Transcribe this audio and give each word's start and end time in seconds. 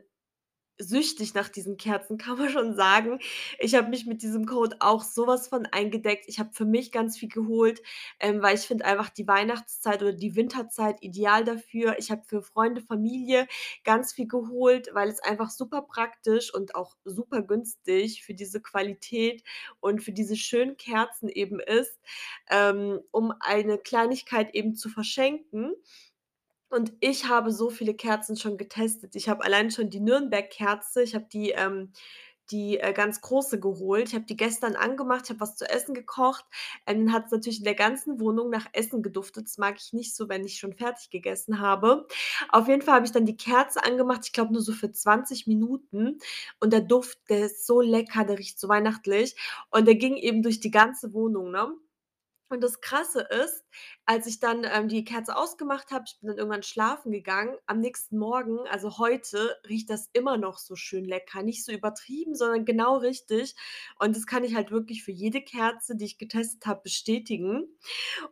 süchtig 0.79 1.35
nach 1.35 1.49
diesen 1.49 1.77
Kerzen, 1.77 2.19
kann 2.19 2.39
man 2.39 2.51
schon 2.51 2.75
sagen. 2.75 3.19
Ich 3.59 3.75
habe 3.75 3.89
mich 3.89 4.07
mit 4.07 4.23
diesem 4.23 4.47
Code 4.47 4.77
auch 4.81 5.03
sowas 5.03 5.49
von 5.49 5.67
eingedeckt. 5.67 6.25
Ich 6.29 6.39
habe 6.39 6.51
für 6.53 6.65
mich 6.65 6.93
ganz 6.93 7.19
viel 7.19 7.29
geholt, 7.29 7.83
ähm, 8.21 8.43
weil 8.43 8.57
ich 8.57 8.63
finde 8.63 8.85
einfach 8.85 9.09
die 9.11 9.27
Weihnachtszeit 9.27 10.03
oder 10.03 10.13
die 10.13 10.37
Winterzeit 10.37 10.97
ideal 11.03 11.45
dafür. 11.45 11.97
Ich 11.99 12.11
habe 12.11 12.23
für 12.27 12.43
Freunde, 12.43 12.81
Familie 12.81 13.47
ganz 13.85 14.13
viel 14.13 14.27
geholt, 14.27 14.91
weil 14.93 15.09
es 15.09 15.21
einfach 15.21 15.51
super 15.51 15.83
praktisch 15.83 16.53
und 16.55 16.75
auch 16.75 16.97
super 17.05 17.43
günstig 17.43 18.25
für 18.25 18.35
diese 18.35 18.61
Qualität 18.61 19.43
und 19.81 20.03
für 20.03 20.13
diese 20.13 20.37
schönen 20.37 20.77
Kerzen 20.77 21.29
eben 21.29 21.61
ist, 21.61 21.99
ähm, 22.51 23.01
um 23.11 23.33
eine 23.41 23.79
Kleinigkeit 23.79 24.55
eben 24.55 24.75
zu 24.75 24.89
verschenken. 24.89 25.73
Und 26.71 26.93
ich 27.01 27.27
habe 27.29 27.51
so 27.53 27.71
viele 27.71 27.95
Kerzen 27.95 28.37
schon 28.37 28.59
getestet. 28.59 29.17
Ich 29.17 29.29
habe 29.29 29.45
allein 29.45 29.71
schon 29.71 29.91
die 29.91 30.01
Nürnberg-Kerze 30.01 31.03
ich 31.03 31.15
habe 31.15 31.27
die 31.33 31.51
ähm, 31.53 31.93
die, 32.51 32.79
äh, 32.81 32.93
ganz 32.95 33.21
große 33.21 33.61
geholt. 33.61 34.09
Ich 34.09 34.15
habe 34.15 34.25
die 34.25 34.37
gestern 34.37 34.75
angemacht, 34.77 35.25
ich 35.25 35.31
habe 35.31 35.41
was 35.41 35.57
zu 35.57 35.69
essen 35.69 35.95
gekocht. 35.95 36.45
Ähm, 36.87 37.07
dann 37.07 37.15
hat's 37.15 37.31
natürlich 37.31 37.59
in 37.59 37.65
der 37.65 37.75
ganzen 37.75 38.21
Wohnung 38.21 38.51
nach 38.51 38.67
Essen 38.73 39.03
geduftet. 39.03 39.47
Das 39.47 39.59
mag 39.59 39.77
ich 39.79 39.93
nicht 39.93 40.15
so, 40.17 40.29
wenn 40.29 40.45
ich 40.45 40.59
schon 40.59 40.73
fertig 40.75 41.11
gegessen 41.11 41.61
habe. 41.61 42.07
Auf 42.51 42.69
jeden 42.69 42.83
Fall 42.83 42.95
habe 42.97 43.07
ich 43.07 43.13
dann 43.13 43.27
die 43.27 43.37
Kerze 43.37 43.83
angemacht, 43.85 44.23
ich 44.25 44.33
glaube 44.33 44.53
nur 44.53 44.63
so 44.63 44.73
für 44.73 44.91
20 44.91 45.47
Minuten 45.47 46.19
und 46.61 46.73
der 46.73 46.81
Duft, 46.81 47.19
der 47.29 47.47
ist 47.47 47.67
so 47.67 47.81
lecker, 47.81 48.25
der 48.25 48.39
riecht 48.39 48.59
so 48.59 48.69
weihnachtlich 48.69 49.37
und 49.71 49.87
der 49.87 49.97
ging 49.97 50.17
eben 50.17 50.43
durch 50.43 50.61
die 50.61 50.71
ganze 50.71 51.13
Wohnung, 51.13 51.51
ne? 51.51 51.71
Und 52.51 52.63
das 52.63 52.81
Krasse 52.81 53.21
ist, 53.45 53.65
als 54.09 54.27
ich 54.27 54.41
dann, 54.41 54.65
ähm, 54.65 54.89
die 54.89 55.05
Kerze 55.05 55.37
ausgemacht 55.37 55.91
habe, 55.91 56.05
ich 56.07 56.19
bin 56.19 56.29
dann 56.29 56.39
irgendwann 56.39 56.63
schlafen 56.63 57.13
gegangen. 57.13 57.55
Am 57.67 57.79
nächsten 57.81 58.17
Morgen, 58.17 58.59
also 58.71 58.97
heute, 58.97 59.55
riecht 59.69 59.91
das 59.91 60.09
immer 60.15 60.39
noch 60.39 60.57
so 60.57 60.77
schön 60.77 61.05
lecker. 61.05 61.43
Nicht 61.43 61.63
so 61.63 61.73
übertrieben, 61.73 62.35
sondern 62.35 62.65
genau 62.65 62.97
richtig. 62.97 63.55
Und 63.99 64.17
das 64.17 64.27
kann 64.27 64.45
ich 64.45 64.55
halt 64.55 64.71
wirklich 64.71 65.05
für 65.05 65.13
jede 65.13 65.43
Kerze, 65.43 65.95
die 65.95 66.07
ich 66.07 66.17
getestet 66.17 66.65
habe, 66.65 66.81
bestätigen. 66.85 67.69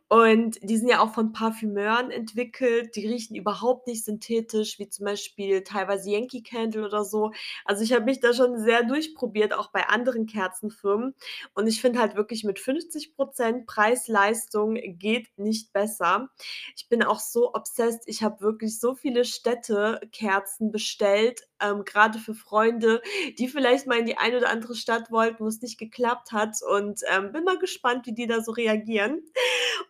Und 0.08 0.56
die 0.62 0.78
sind 0.78 0.88
ja 0.88 1.00
auch 1.00 1.12
von 1.12 1.34
Parfümeuren 1.34 2.10
entwickelt. 2.10 2.96
Die 2.96 3.06
riechen 3.06 3.36
überhaupt 3.36 3.86
nicht 3.86 4.02
synthetisch, 4.06 4.78
wie 4.78 4.88
zum 4.88 5.04
Beispiel 5.04 5.62
teilweise 5.62 6.08
Yankee 6.10 6.40
Candle 6.40 6.86
oder 6.86 7.04
so. 7.04 7.32
Also 7.66 7.82
ich 7.84 7.92
habe 7.92 8.06
mich 8.06 8.20
da 8.20 8.32
schon 8.32 8.58
sehr 8.58 8.82
durchprobiert, 8.82 9.52
auch 9.52 9.70
bei 9.72 9.86
anderen 9.88 10.24
Kerzenfirmen. 10.24 11.14
Und 11.52 11.66
ich 11.66 11.82
finde 11.82 11.98
halt 11.98 12.16
wirklich 12.16 12.44
mit 12.44 12.58
50% 12.58 13.66
Preis-Leistung 13.66 14.76
geht 14.98 15.36
nicht 15.36 15.65
besser. 15.72 16.28
Ich 16.76 16.88
bin 16.88 17.02
auch 17.02 17.20
so 17.20 17.54
obsessed. 17.54 18.02
Ich 18.06 18.22
habe 18.22 18.40
wirklich 18.40 18.78
so 18.80 18.94
viele 18.94 19.24
Städtekerzen 19.24 20.70
bestellt, 20.72 21.42
ähm, 21.62 21.84
grade 21.84 22.18
für 22.18 22.34
Freunde, 22.34 23.02
die 23.38 23.48
vielleicht 23.48 23.86
mal 23.86 23.98
in 23.98 24.06
die 24.06 24.18
eine 24.18 24.38
oder 24.38 24.50
andere 24.50 24.74
Stadt 24.74 25.10
wollten, 25.10 25.40
wo 25.44 25.48
es 25.48 25.60
nicht 25.62 25.78
geklappt 25.78 26.32
hat 26.32 26.56
und, 26.62 27.00
ähm, 27.10 27.32
bin 27.32 27.44
mal 27.44 27.58
gespannt, 27.58 28.06
wie 28.06 28.14
die 28.14 28.26
da 28.26 28.42
so 28.42 28.52
reagieren. 28.52 29.22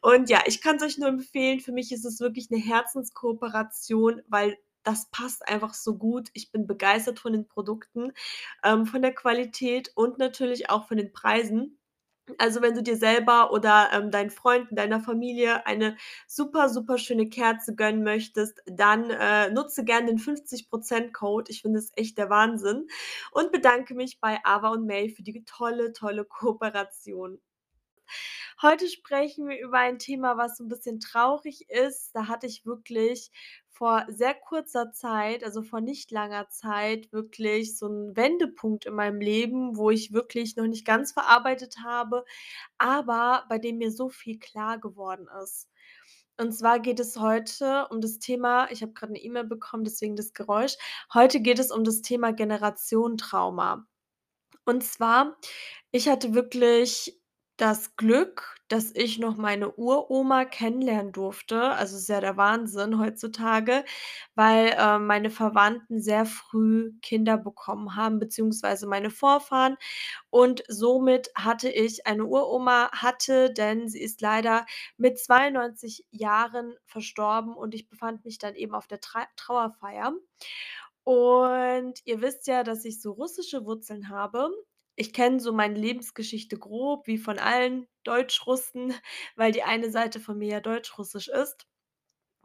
Und 0.03 0.31
ja, 0.31 0.43
ich 0.47 0.61
kann's 0.63 0.83
euch 0.83 0.99
nur 0.99 1.09
empfehlen. 1.09 1.61
Für 1.61 1.73
mich 1.73 1.93
ist 1.93 2.05
es 2.05 2.21
wirklich 2.21 2.51
'ne 2.51 2.59
Herzenskooperation, 2.59 4.23
weil 4.29 4.59
das 4.85 5.11
passt 5.11 5.47
einfach 5.49 5.75
so 5.75 5.97
gut. 5.99 6.29
Ich 6.35 6.53
bin 6.53 6.67
begeistert 6.67 7.19
von 7.21 7.33
den 7.33 7.47
Produkten, 7.49 8.13
ähm, 8.65 8.87
von 8.87 9.03
der 9.03 9.15
Qualität 9.15 9.91
und 9.97 10.19
natürlich 10.19 10.71
auch 10.71 10.87
von 10.89 10.97
den 10.99 11.13
Preisen. 11.13 11.79
Also, 12.39 12.61
wenn 12.61 12.75
du 12.75 12.83
dir 12.83 12.97
selber 12.97 13.53
oder, 13.53 13.91
ähm, 13.93 14.11
deinen 14.11 14.31
Freunden, 14.31 14.75
deiner 14.75 15.01
Familie 15.01 15.65
eine 15.67 15.97
super, 16.27 16.69
super 16.69 16.99
schöne 16.99 17.29
Kerze 17.29 17.75
gönnen 17.77 18.03
möchtest, 18.03 18.61
dann, 18.67 19.11
äh, 19.11 19.51
nutze 19.51 19.85
gern 19.85 20.07
den 20.07 20.19
50% 20.19 21.15
Code. 21.15 21.51
Ich 21.53 21.63
finde 21.63 21.79
es 21.79 21.93
echt 21.95 22.19
der 22.19 22.29
Wahnsinn 22.31 22.89
und 23.33 23.53
bedanke 23.53 23.95
mich 23.95 24.19
bei 24.21 24.39
Ava 24.45 24.71
und 24.71 24.87
May 24.87 25.09
für 25.11 25.23
die 25.23 25.45
tolle, 25.45 25.93
tolle 25.93 26.25
Kooperation. 26.25 27.39
Heute 28.63 28.89
sprechen 28.89 29.49
wir 29.49 29.61
über 29.61 29.79
ein 29.79 29.99
Thema, 29.99 30.37
was 30.39 30.57
so 30.59 30.65
'n 30.65 30.69
bisschen 30.69 31.01
traurig 31.01 31.69
ist. 31.71 32.15
Da 32.17 32.29
hatte 32.29 32.47
ich 32.47 32.65
wirklich 32.67 33.31
vor 33.71 34.07
sehr 34.09 34.35
kurzer 34.35 34.93
Zeit, 34.93 35.45
also 35.45 35.63
vor 35.63 35.81
nicht 35.83 36.11
langer 36.11 36.49
Zeit, 36.49 37.13
wirklich 37.13 37.77
so 37.79 37.87
'n 37.89 38.17
Wendepunkt 38.17 38.87
in 38.87 38.95
meinem 38.95 39.21
Leben, 39.21 39.77
wo 39.77 39.91
ich 39.91 40.13
wirklich 40.13 40.57
noch 40.57 40.67
nicht 40.67 40.87
ganz 40.87 41.13
verarbeitet 41.13 41.77
habe, 41.85 42.25
aber 42.79 43.47
bei 43.51 43.59
dem 43.59 43.79
mir 43.79 43.91
so 43.93 44.09
viel 44.11 44.39
klar 44.39 44.79
geworden 44.81 45.29
ist. 45.43 45.69
Und 46.41 46.53
zwar 46.55 46.81
geht 46.81 47.01
es 47.01 47.19
heute 47.19 47.89
um 47.91 48.01
das 48.03 48.19
Thema 48.21 48.71
ich 48.71 48.83
habe 48.83 48.93
grad 48.95 49.11
'ne 49.11 49.21
E-Mail 49.23 49.45
bekommen, 49.45 49.85
deswegen 49.85 50.17
das 50.17 50.35
Geräusch. 50.35 50.77
Heute 51.15 51.41
geht 51.41 51.59
es 51.61 51.71
um 51.73 51.85
das 51.85 52.03
Thema 52.03 52.33
Generationentrauma. 52.33 53.87
Und 54.67 54.85
zwar, 54.85 55.37
ich 55.93 56.09
hatte 56.11 56.35
wirklich 56.35 57.21
das 57.57 57.97
Glück, 57.97 58.57
dass 58.69 58.93
ich 58.95 59.19
noch 59.19 59.37
meine 59.37 59.73
Uroma 59.77 60.45
kennenlernen 60.45 61.13
durfte. 61.13 61.63
Also, 61.73 61.97
ist 61.97 62.09
ja 62.09 62.21
der 62.21 62.37
Wahnsinn 62.37 62.99
heutzutage, 62.99 63.85
weil, 64.35 64.75
ähm, 64.79 65.07
meine 65.07 65.31
Verwandten 65.31 66.01
sehr 66.01 66.27
früh 66.27 66.93
Kinder 67.03 67.39
bekommen 67.39 67.97
haben, 67.97 68.19
beziehungsweise 68.19 68.87
meine 68.87 69.11
Vorfahren. 69.11 69.77
Und 70.31 70.65
somit 70.69 71.31
hatte 71.35 71.71
ich 71.71 72.07
eine 72.07 72.25
Uroma 72.27 72.91
hatte 72.93 73.53
denn 73.53 73.89
sie 73.89 74.01
ist 74.03 74.21
leider 74.21 74.67
mit 74.99 75.19
92 75.19 76.05
Jahren 76.11 76.75
verstorben 76.87 77.55
und 77.55 77.75
ich 77.75 77.89
befand 77.89 78.25
mich 78.25 78.39
dann 78.39 78.55
eben 78.55 78.75
auf 78.75 78.87
der 78.87 79.01
Tra 79.01 79.27
Trauerfeier. 79.37 80.13
Und 81.05 82.01
ihr 82.05 82.21
wisst 82.21 82.47
ja, 82.49 82.65
dass 82.65 82.85
ich 82.85 83.01
so 83.01 83.13
russische 83.13 83.65
Wurzeln 83.65 84.09
habe. 84.11 84.51
Ich 84.97 85.13
kenne 85.13 85.41
so 85.41 85.53
meine 85.53 85.79
Lebensgeschichte 85.79 86.59
grob 86.59 87.07
wie 87.07 87.19
von 87.19 87.39
allen 87.39 87.87
Deutschrussen, 88.05 88.95
weil 89.37 89.53
die 89.53 89.63
eine 89.63 89.91
Seite 89.91 90.21
von 90.21 90.39
mir 90.39 90.49
ja 90.49 90.61
deutsch-russisch 90.61 91.29
ist. 91.29 91.67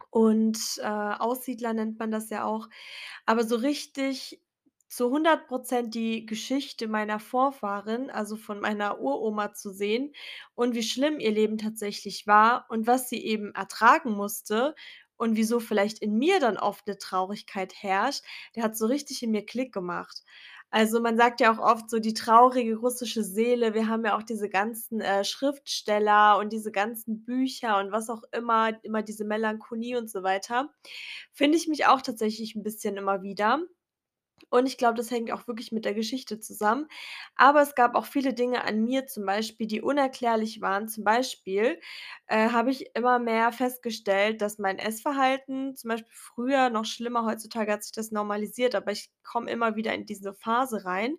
Und, 0.09 0.59
äh, 0.79 0.85
Aussiedler 0.87 1.73
nennt 1.73 1.99
man 1.99 2.11
das 2.11 2.29
ja 2.29 2.43
auch. 2.45 2.67
Aber 3.25 3.43
so 3.45 3.55
richtig 3.57 4.41
zu 4.89 5.09
100% 5.11 5.95
die 5.95 6.25
Geschichte 6.25 6.87
meiner 6.89 7.19
Vorfahrin, 7.19 8.09
also 8.11 8.35
von 8.37 8.59
meiner 8.61 8.99
Uroma 9.01 9.53
zu 9.53 9.71
sehen 9.71 10.13
und 10.55 10.75
wie 10.75 10.83
schlimm 10.83 11.19
ihr 11.19 11.31
Leben 11.31 11.57
tatsächlich 11.57 12.27
war 12.27 12.65
und 12.69 12.87
was 12.87 13.09
sie 13.09 13.23
eben 13.25 13.53
ertragen 13.55 14.11
musste 14.13 14.75
und 15.17 15.37
wieso 15.37 15.59
vielleicht 15.61 15.99
in 15.99 16.17
mir 16.17 16.39
dann 16.41 16.57
oft 16.57 16.87
'ne 16.87 16.97
Traurigkeit 16.97 17.73
herrscht, 17.83 18.23
der 18.55 18.63
hat 18.63 18.77
so 18.77 18.87
richtig 18.87 19.23
in 19.23 19.31
mir 19.31 19.45
Klick 19.45 19.73
gemacht. 19.73 20.23
Also, 20.73 21.01
man 21.01 21.17
sagt 21.17 21.41
ja 21.41 21.51
auch 21.51 21.59
oft 21.59 21.89
so 21.89 21.99
die 21.99 22.13
traurige 22.13 22.77
russische 22.77 23.23
Seele. 23.25 23.73
Wir 23.73 23.89
haben 23.89 24.05
ja 24.05 24.15
auch 24.17 24.23
diese 24.23 24.47
ganzen, 24.47 25.01
äh, 25.01 25.25
Schriftsteller 25.25 26.37
und 26.39 26.53
diese 26.53 26.71
ganzen 26.71 27.25
Bücher 27.25 27.77
und 27.77 27.91
was 27.91 28.09
auch 28.09 28.23
immer, 28.31 28.71
immer 28.83 29.03
diese 29.03 29.25
Melancholie 29.25 29.97
und 29.97 30.09
so 30.09 30.23
weiter. 30.23 30.69
Finde 31.33 31.57
ich 31.57 31.67
mich 31.67 31.87
auch 31.87 32.01
tatsächlich 32.01 32.55
'n 32.55 32.63
bisschen 32.63 32.95
immer 32.97 33.21
wieder. 33.21 33.59
Und 34.49 34.65
ich 34.65 34.77
glaube, 34.77 34.95
das 34.95 35.11
hängt 35.11 35.31
auch 35.31 35.47
wirklich 35.47 35.71
mit 35.71 35.85
der 35.85 35.93
Geschichte 35.93 36.39
zusammen. 36.39 36.87
Aber 37.35 37.61
es 37.61 37.75
gab 37.75 37.95
auch 37.95 38.05
viele 38.05 38.33
Dinge 38.33 38.63
an 38.63 38.83
mir 38.83 39.05
zum 39.07 39.25
Beispiel, 39.25 39.67
die 39.67 39.81
unerklärlich 39.81 40.61
waren. 40.61 40.87
Zum 40.87 41.03
Beispiel, 41.03 41.79
äh, 42.27 42.49
habe 42.49 42.71
ich 42.71 42.95
immer 42.95 43.19
mehr 43.19 43.51
festgestellt, 43.51 44.41
dass 44.41 44.57
mein 44.59 44.79
Essverhalten 44.79 45.75
zum 45.75 45.89
Beispiel 45.89 46.11
früher 46.13 46.69
noch 46.69 46.85
schlimmer 46.85 47.25
heutzutage 47.25 47.71
hat 47.71 47.83
sich 47.83 47.91
das 47.91 48.11
normalisiert, 48.11 48.75
aber 48.75 48.91
ich 48.91 49.11
komme 49.23 49.49
immer 49.51 49.75
wieder 49.75 49.93
in 49.93 50.05
diese 50.05 50.33
Phase 50.33 50.85
rein, 50.85 51.15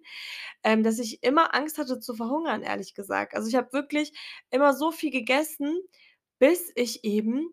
ähm, 0.65 0.83
dass 0.83 0.99
ich 0.99 1.23
immer 1.23 1.55
Angst 1.55 1.79
hatte 1.79 2.01
zu 2.01 2.15
verhungern, 2.15 2.63
ehrlich 2.63 2.95
gesagt. 2.95 3.35
Also, 3.35 3.49
ich 3.49 3.57
habe 3.57 3.73
wirklich 3.73 4.13
immer 4.51 4.75
so 4.75 4.91
viel 4.93 5.11
gegessen, 5.11 5.79
bis 6.39 6.73
ich 6.77 7.05
eben 7.05 7.49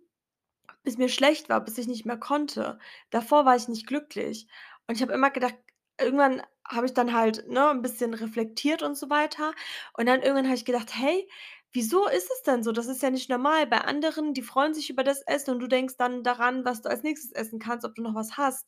bis 0.84 0.98
mir 0.98 1.10
schlecht 1.10 1.50
war, 1.50 1.62
bis 1.64 1.78
ich 1.78 1.88
nicht 1.88 2.06
mehr 2.06 2.18
konnte. 2.18 2.80
Davor 3.10 3.46
war 3.46 3.56
ich 3.56 3.68
nicht 3.68 3.88
glücklich. 3.88 4.48
Und 4.90 4.96
ich 4.96 5.04
habe 5.04 5.14
immer 5.14 5.30
gedacht 5.30 5.54
irgendwann 6.02 6.42
habe 6.68 6.88
ich 6.88 6.94
dann 6.96 7.14
halt, 7.14 7.48
ne, 7.48 7.70
'n 7.70 7.82
bisschen 7.84 8.14
reflektiert 8.16 8.82
und 8.82 8.96
so 8.98 9.10
weiter. 9.12 9.54
Und 9.96 10.08
dann 10.08 10.22
irgendwann 10.24 10.46
habe 10.48 10.56
ich 10.56 10.66
gedacht: 10.66 10.90
„Hey, 10.96 11.30
wieso 11.72 12.08
ist 12.08 12.32
es 12.32 12.42
denn 12.42 12.64
so? 12.64 12.72
Das 12.72 12.88
ist 12.88 13.04
ja 13.04 13.12
nicht 13.12 13.30
normal. 13.30 13.68
Bei 13.68 13.82
anderen, 13.82 14.34
die 14.34 14.42
freuen 14.42 14.74
sich 14.74 14.90
über 14.90 15.04
das 15.04 15.22
Essen 15.28 15.52
und 15.52 15.60
du 15.60 15.68
denkst 15.68 15.94
dann 16.00 16.24
daran, 16.24 16.66
was 16.66 16.82
du 16.82 16.90
als 16.90 17.04
Nächstes 17.04 17.32
essen 17.34 17.60
kannst, 17.60 17.86
ob 17.86 17.94
du 17.96 18.02
noch 18.02 18.16
was 18.16 18.36
hast 18.38 18.66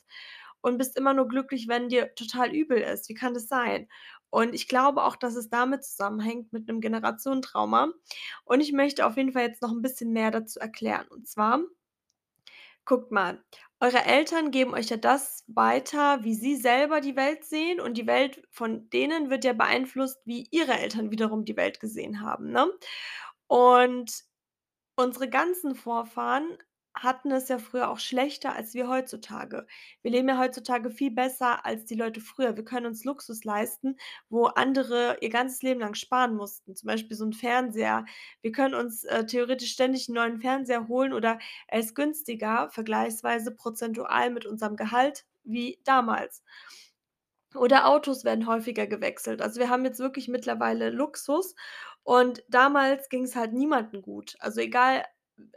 und 0.60 0.78
bist 0.78 0.96
immer 0.96 1.12
nur 1.14 1.26
glücklich, 1.26 1.66
wenn 1.68 1.88
dir 1.88 2.14
total 2.14 2.54
übel 2.54 2.78
ist. 2.78 3.08
Wie 3.08 3.14
kann 3.14 3.34
das 3.34 3.48
sein?“ 3.48 3.88
Und 4.30 4.54
ich 4.54 4.68
glaube 4.68 5.02
auch, 5.04 5.16
dass 5.16 5.34
es 5.34 5.50
damit 5.50 5.84
zusammenhängt 5.84 6.52
mit 6.52 6.68
'nem 6.68 6.80
Generationentrauma. 6.80 7.88
Und 8.44 8.60
ich 8.60 8.72
möchte 8.72 9.06
auf 9.06 9.16
jeden 9.16 9.32
Fall 9.32 9.42
jetzt 9.48 9.60
noch 9.62 9.72
'n 9.72 9.82
bisschen 9.82 10.12
mehr 10.12 10.30
dazu 10.30 10.60
erklären. 10.60 11.08
Und 11.08 11.26
zwar 11.28 11.60
guckt 12.84 13.10
mal, 13.12 13.42
eure 13.80 14.04
Eltern 14.04 14.50
geben 14.50 14.74
euch 14.74 14.88
ja 14.90 14.96
das 14.96 15.44
weiter, 15.48 16.22
wie 16.24 16.34
sie 16.34 16.56
selber 16.56 17.00
die 17.00 17.16
Welt 17.16 17.44
sehen 17.44 17.80
und 17.80 17.94
die 17.98 18.06
Welt 18.06 18.42
von 18.50 18.88
denen 18.90 19.30
wird 19.30 19.44
ja 19.44 19.52
beeinflusst, 19.52 20.18
wie 20.24 20.46
ihre 20.50 20.74
Eltern 20.74 21.10
wiederum 21.10 21.44
die 21.44 21.56
Welt 21.56 21.80
gesehen 21.80 22.20
haben, 22.20 22.50
ne? 22.52 22.68
Und 23.48 24.24
unsere 24.96 25.28
ganzen 25.30 25.74
Vorfahren 25.74 26.58
hatten 26.94 27.30
es 27.32 27.48
ja 27.48 27.58
früher 27.58 27.90
auch 27.90 27.98
schlechter 27.98 28.54
als 28.54 28.74
wir 28.74 28.88
heutzutage. 28.88 29.66
Wir 30.02 30.10
leben 30.10 30.28
ja 30.28 30.38
heutzutage 30.38 30.90
viel 30.90 31.10
besser 31.10 31.64
als 31.66 31.84
die 31.86 31.94
Leute 31.94 32.20
früher. 32.20 32.56
Wir 32.56 32.64
können 32.64 32.86
uns 32.86 33.04
Luxus 33.04 33.44
leisten, 33.44 33.96
wo 34.28 34.46
andere 34.46 35.16
ihr 35.20 35.30
ganzes 35.30 35.62
Leben 35.62 35.80
lang 35.80 35.94
sparen 35.94 36.34
mussten, 36.36 36.74
zum 36.76 36.86
Beispiel 36.88 37.16
so 37.16 37.24
'n 37.24 37.32
Fernseher. 37.32 38.04
Wir 38.42 38.52
können 38.52 38.74
uns, 38.74 39.04
äh, 39.04 39.24
theoretisch 39.26 39.72
ständig 39.72 40.08
'n 40.08 40.14
neuen 40.14 40.40
Fernseher 40.40 40.88
holen 40.88 41.12
oder 41.12 41.38
er 41.68 41.80
ist 41.80 41.94
günstiger 41.94 42.70
vergleichsweise 42.70 43.52
prozentual 43.54 44.30
mit 44.30 44.46
unserem 44.46 44.76
Gehalt 44.76 45.24
wie 45.44 45.78
damals. 45.84 46.42
Oder 47.54 47.86
Autos 47.88 48.24
werden 48.24 48.46
häufiger 48.46 48.86
gewechselt. 48.86 49.42
Also, 49.42 49.60
wir 49.60 49.68
haben 49.68 49.84
jetzt 49.84 49.98
wirklich 50.00 50.28
mittlerweile 50.28 50.90
Luxus 50.90 51.54
und 52.02 52.42
damals 52.48 53.08
ging's 53.10 53.36
halt 53.36 53.52
niemandem 53.52 54.00
gut. 54.02 54.36
Also, 54.40 54.60
egal 54.60 55.04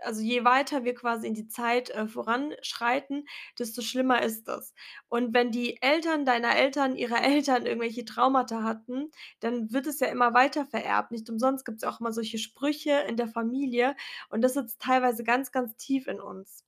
also, 0.01 0.21
je 0.21 0.43
weiter 0.45 0.83
wir 0.83 0.95
quasi 0.95 1.27
in 1.27 1.33
die 1.33 1.47
Zeit, 1.47 1.89
äh, 1.91 2.07
voranschreiten, 2.07 3.25
desto 3.59 3.81
schlimmer 3.81 4.21
ist 4.23 4.47
das. 4.47 4.73
Und 5.09 5.33
wenn 5.33 5.51
die 5.51 5.81
Eltern 5.81 6.25
deiner 6.25 6.55
Eltern 6.55 6.95
ihrer 6.95 7.23
Eltern 7.23 7.65
irgendwelche 7.65 8.05
Traumata 8.05 8.63
hatten, 8.63 9.11
dann 9.39 9.71
wird 9.71 9.87
es 9.87 9.99
ja 9.99 10.07
immer 10.07 10.33
weiter 10.33 10.65
vererbt. 10.65 11.11
Nicht 11.11 11.29
umsonst 11.29 11.65
gibt's 11.65 11.83
auch 11.83 11.99
immer 11.99 12.13
solche 12.13 12.37
Sprüche 12.37 12.91
in 13.07 13.17
der 13.17 13.27
Familie 13.27 13.95
und 14.29 14.41
das 14.41 14.53
sitzt 14.53 14.81
teilweise 14.81 15.23
ganz, 15.23 15.51
ganz 15.51 15.75
tief 15.77 16.07
in 16.07 16.19
uns. 16.21 16.63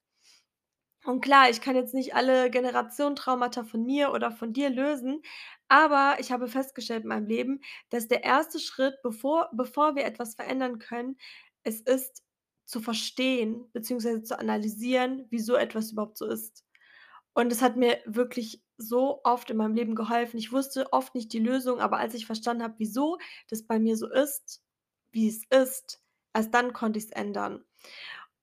Und 1.06 1.22
klar, 1.22 1.50
ich 1.50 1.62
kann 1.62 1.76
jetzt 1.76 1.94
nicht 1.94 2.16
alle 2.16 2.50
Generationentraumata 2.52 3.64
von 3.64 3.84
mir 3.86 4.12
oder 4.12 4.32
von 4.32 4.52
dir 4.52 4.70
lösen, 4.70 5.22
aber 5.70 6.18
ich 6.20 6.32
habe 6.32 6.48
festgestellt 6.48 7.04
in 7.04 7.10
meinem 7.10 7.28
Leben, 7.28 7.62
dass 7.90 8.08
der 8.10 8.26
1. 8.26 8.62
Schritt, 8.62 8.96
bevor 9.04 9.50
bevor 9.54 9.96
wir 9.96 10.04
etwas 10.06 10.36
verändern 10.36 10.80
können, 10.80 11.18
es 11.64 11.82
ist 11.82 12.24
zu 12.68 12.82
verstehen 12.82 13.70
beziehungsweise 13.74 14.24
zu 14.24 14.40
analysieren, 14.40 15.28
wieso 15.32 15.56
etwas 15.56 15.94
überhaupt 15.94 16.20
so 16.20 16.28
ist. 16.28 16.66
Und 17.34 17.52
es 17.52 17.62
hat 17.62 17.78
mir 17.78 18.00
wirklich 18.06 18.64
so 18.78 19.22
oft 19.24 19.50
in 19.52 19.58
meinem 19.58 19.76
Leben 19.76 19.96
geholfen. 19.96 20.38
Ich 20.40 20.52
wusste 20.52 20.92
oft 20.94 21.16
nicht 21.16 21.34
die 21.34 21.40
Lösung, 21.40 21.80
aber 21.82 21.98
als 22.00 22.14
ich 22.16 22.26
verstanden 22.28 22.64
habe, 22.64 22.76
wieso 22.80 23.18
das 23.50 23.64
bei 23.64 23.80
mir 23.80 23.98
so 23.98 24.10
ist, 24.12 24.64
wie 25.12 25.28
es 25.30 25.44
ist, 25.50 26.02
erst 26.36 26.54
dann 26.54 26.74
konnte 26.74 27.00
ich's 27.00 27.12
ändern. 27.12 27.64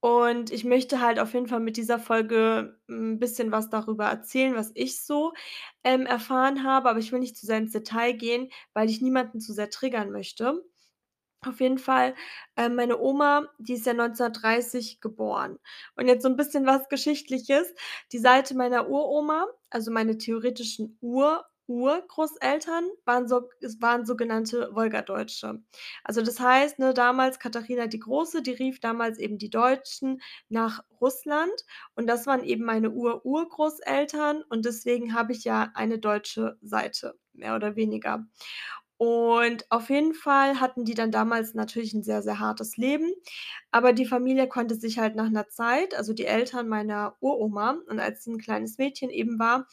Und 0.00 0.52
ich 0.52 0.64
möchte 0.64 1.00
halt 1.00 1.18
auf 1.18 1.32
jeden 1.34 1.48
Fall 1.48 1.60
mit 1.60 1.76
dieser 1.78 1.98
Folge 1.98 2.78
'n 2.90 3.18
bisschen 3.18 3.52
was 3.52 3.70
darüber 3.70 4.04
erzählen, 4.06 4.54
was 4.54 4.70
ich 4.74 5.02
so, 5.04 5.32
ähm, 5.84 6.06
erfahren 6.06 6.62
habe, 6.64 6.90
aber 6.90 6.98
ich 7.00 7.10
will 7.12 7.20
nicht 7.20 7.36
zu 7.38 7.46
sehr 7.46 7.58
ins 7.58 7.72
Detail 7.72 8.12
gehen, 8.14 8.50
weil 8.74 8.90
ich 8.90 9.00
niemanden 9.02 9.40
zu 9.40 9.52
sehr 9.54 9.70
triggern 9.70 10.10
möchte. 10.12 10.62
Auf 11.46 11.60
jeden 11.60 11.78
Fall, 11.78 12.14
ähm, 12.56 12.74
meine 12.76 12.98
Oma, 13.00 13.48
die 13.58 13.74
ist 13.74 13.86
ja 13.86 13.94
1930 13.94 15.00
geboren. 15.00 15.58
Und 15.96 16.06
jetzt 16.08 16.22
so 16.22 16.28
'n 16.28 16.36
bisschen 16.36 16.66
was 16.66 16.88
Geschichtliches. 16.88 17.74
Die 18.12 18.18
Seite 18.18 18.54
meiner 18.56 18.88
Uroma, 18.88 19.46
also 19.70 19.90
meine 19.90 20.16
theoretischen 20.18 20.96
Ur-Urgroßeltern 21.00 22.84
waren 23.04 23.26
so 23.28 23.48
waren 23.80 24.06
sogenannte 24.06 24.70
Wolgadeutsche. 24.72 25.62
Also, 26.04 26.22
das 26.22 26.38
heißt, 26.40 26.78
ne, 26.78 26.94
damals 26.94 27.38
Katharina 27.38 27.86
die 27.86 27.98
Große, 28.00 28.42
die 28.42 28.52
rief 28.52 28.80
damals 28.80 29.18
eben 29.18 29.38
die 29.38 29.50
Deutschen 29.50 30.20
nach 30.48 30.84
Russland 31.00 31.52
und 31.94 32.06
das 32.06 32.26
waren 32.26 32.44
eben 32.44 32.64
meine 32.64 32.90
Ur-Urgroßeltern 32.90 34.42
und 34.48 34.64
deswegen 34.64 35.14
habe 35.14 35.32
ich 35.32 35.44
ja 35.44 35.70
eine 35.74 35.98
deutsche 35.98 36.56
Seite, 36.62 37.18
mehr 37.32 37.56
oder 37.56 37.76
weniger. 37.76 38.26
Und 39.04 39.66
auf 39.70 39.90
jeden 39.90 40.14
Fall 40.14 40.60
hatten 40.60 40.84
die 40.84 40.94
dann 40.94 41.10
damals 41.10 41.52
natürlich 41.54 41.92
'n 41.94 42.02
sehr, 42.02 42.22
sehr 42.22 42.38
hartes 42.40 42.76
Leben, 42.78 43.12
aber 43.70 43.92
die 43.92 44.06
Familie 44.06 44.48
konnte 44.48 44.76
sich 44.76 44.98
halt 44.98 45.14
nach 45.16 45.28
'ner 45.30 45.48
Zeit 45.48 45.94
also, 45.94 46.12
die 46.14 46.24
Eltern 46.26 46.68
meiner 46.68 47.16
Uroma 47.20 47.76
und 47.88 48.00
als 48.00 48.24
sie 48.24 48.30
'n 48.32 48.38
kleines 48.38 48.78
Mädchen 48.78 49.10
eben 49.10 49.38
war, 49.38 49.66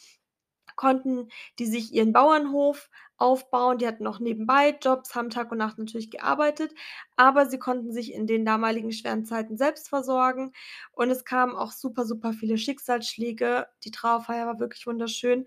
konnten 0.76 1.28
die 1.60 1.66
sich 1.66 1.92
ihren 1.94 2.12
Bauernhof 2.14 2.90
aufbauen. 3.18 3.78
Die 3.78 3.86
hatten 3.88 4.04
noch 4.04 4.20
nebenbei 4.20 4.76
Jobs, 4.82 5.14
haben 5.14 5.30
Tag 5.30 5.52
und 5.52 5.58
Nacht 5.58 5.78
natürlich 5.78 6.10
gearbeitet, 6.10 6.74
aber 7.16 7.46
sie 7.46 7.58
konnten 7.60 7.92
sich 7.92 8.12
in 8.14 8.26
den 8.26 8.44
damaligen 8.46 8.92
schweren 8.92 9.24
Zeiten 9.26 9.56
selbst 9.58 9.88
versorgen 9.90 10.52
und 10.92 11.10
es 11.10 11.24
kamen 11.26 11.56
auch 11.56 11.72
super, 11.72 12.06
super 12.06 12.32
viele 12.34 12.58
Schicksalsschläge. 12.58 13.66
Die 13.84 13.90
Trauerfeier 13.92 14.46
war 14.46 14.60
wirklich 14.60 14.86
wunderschön, 14.86 15.46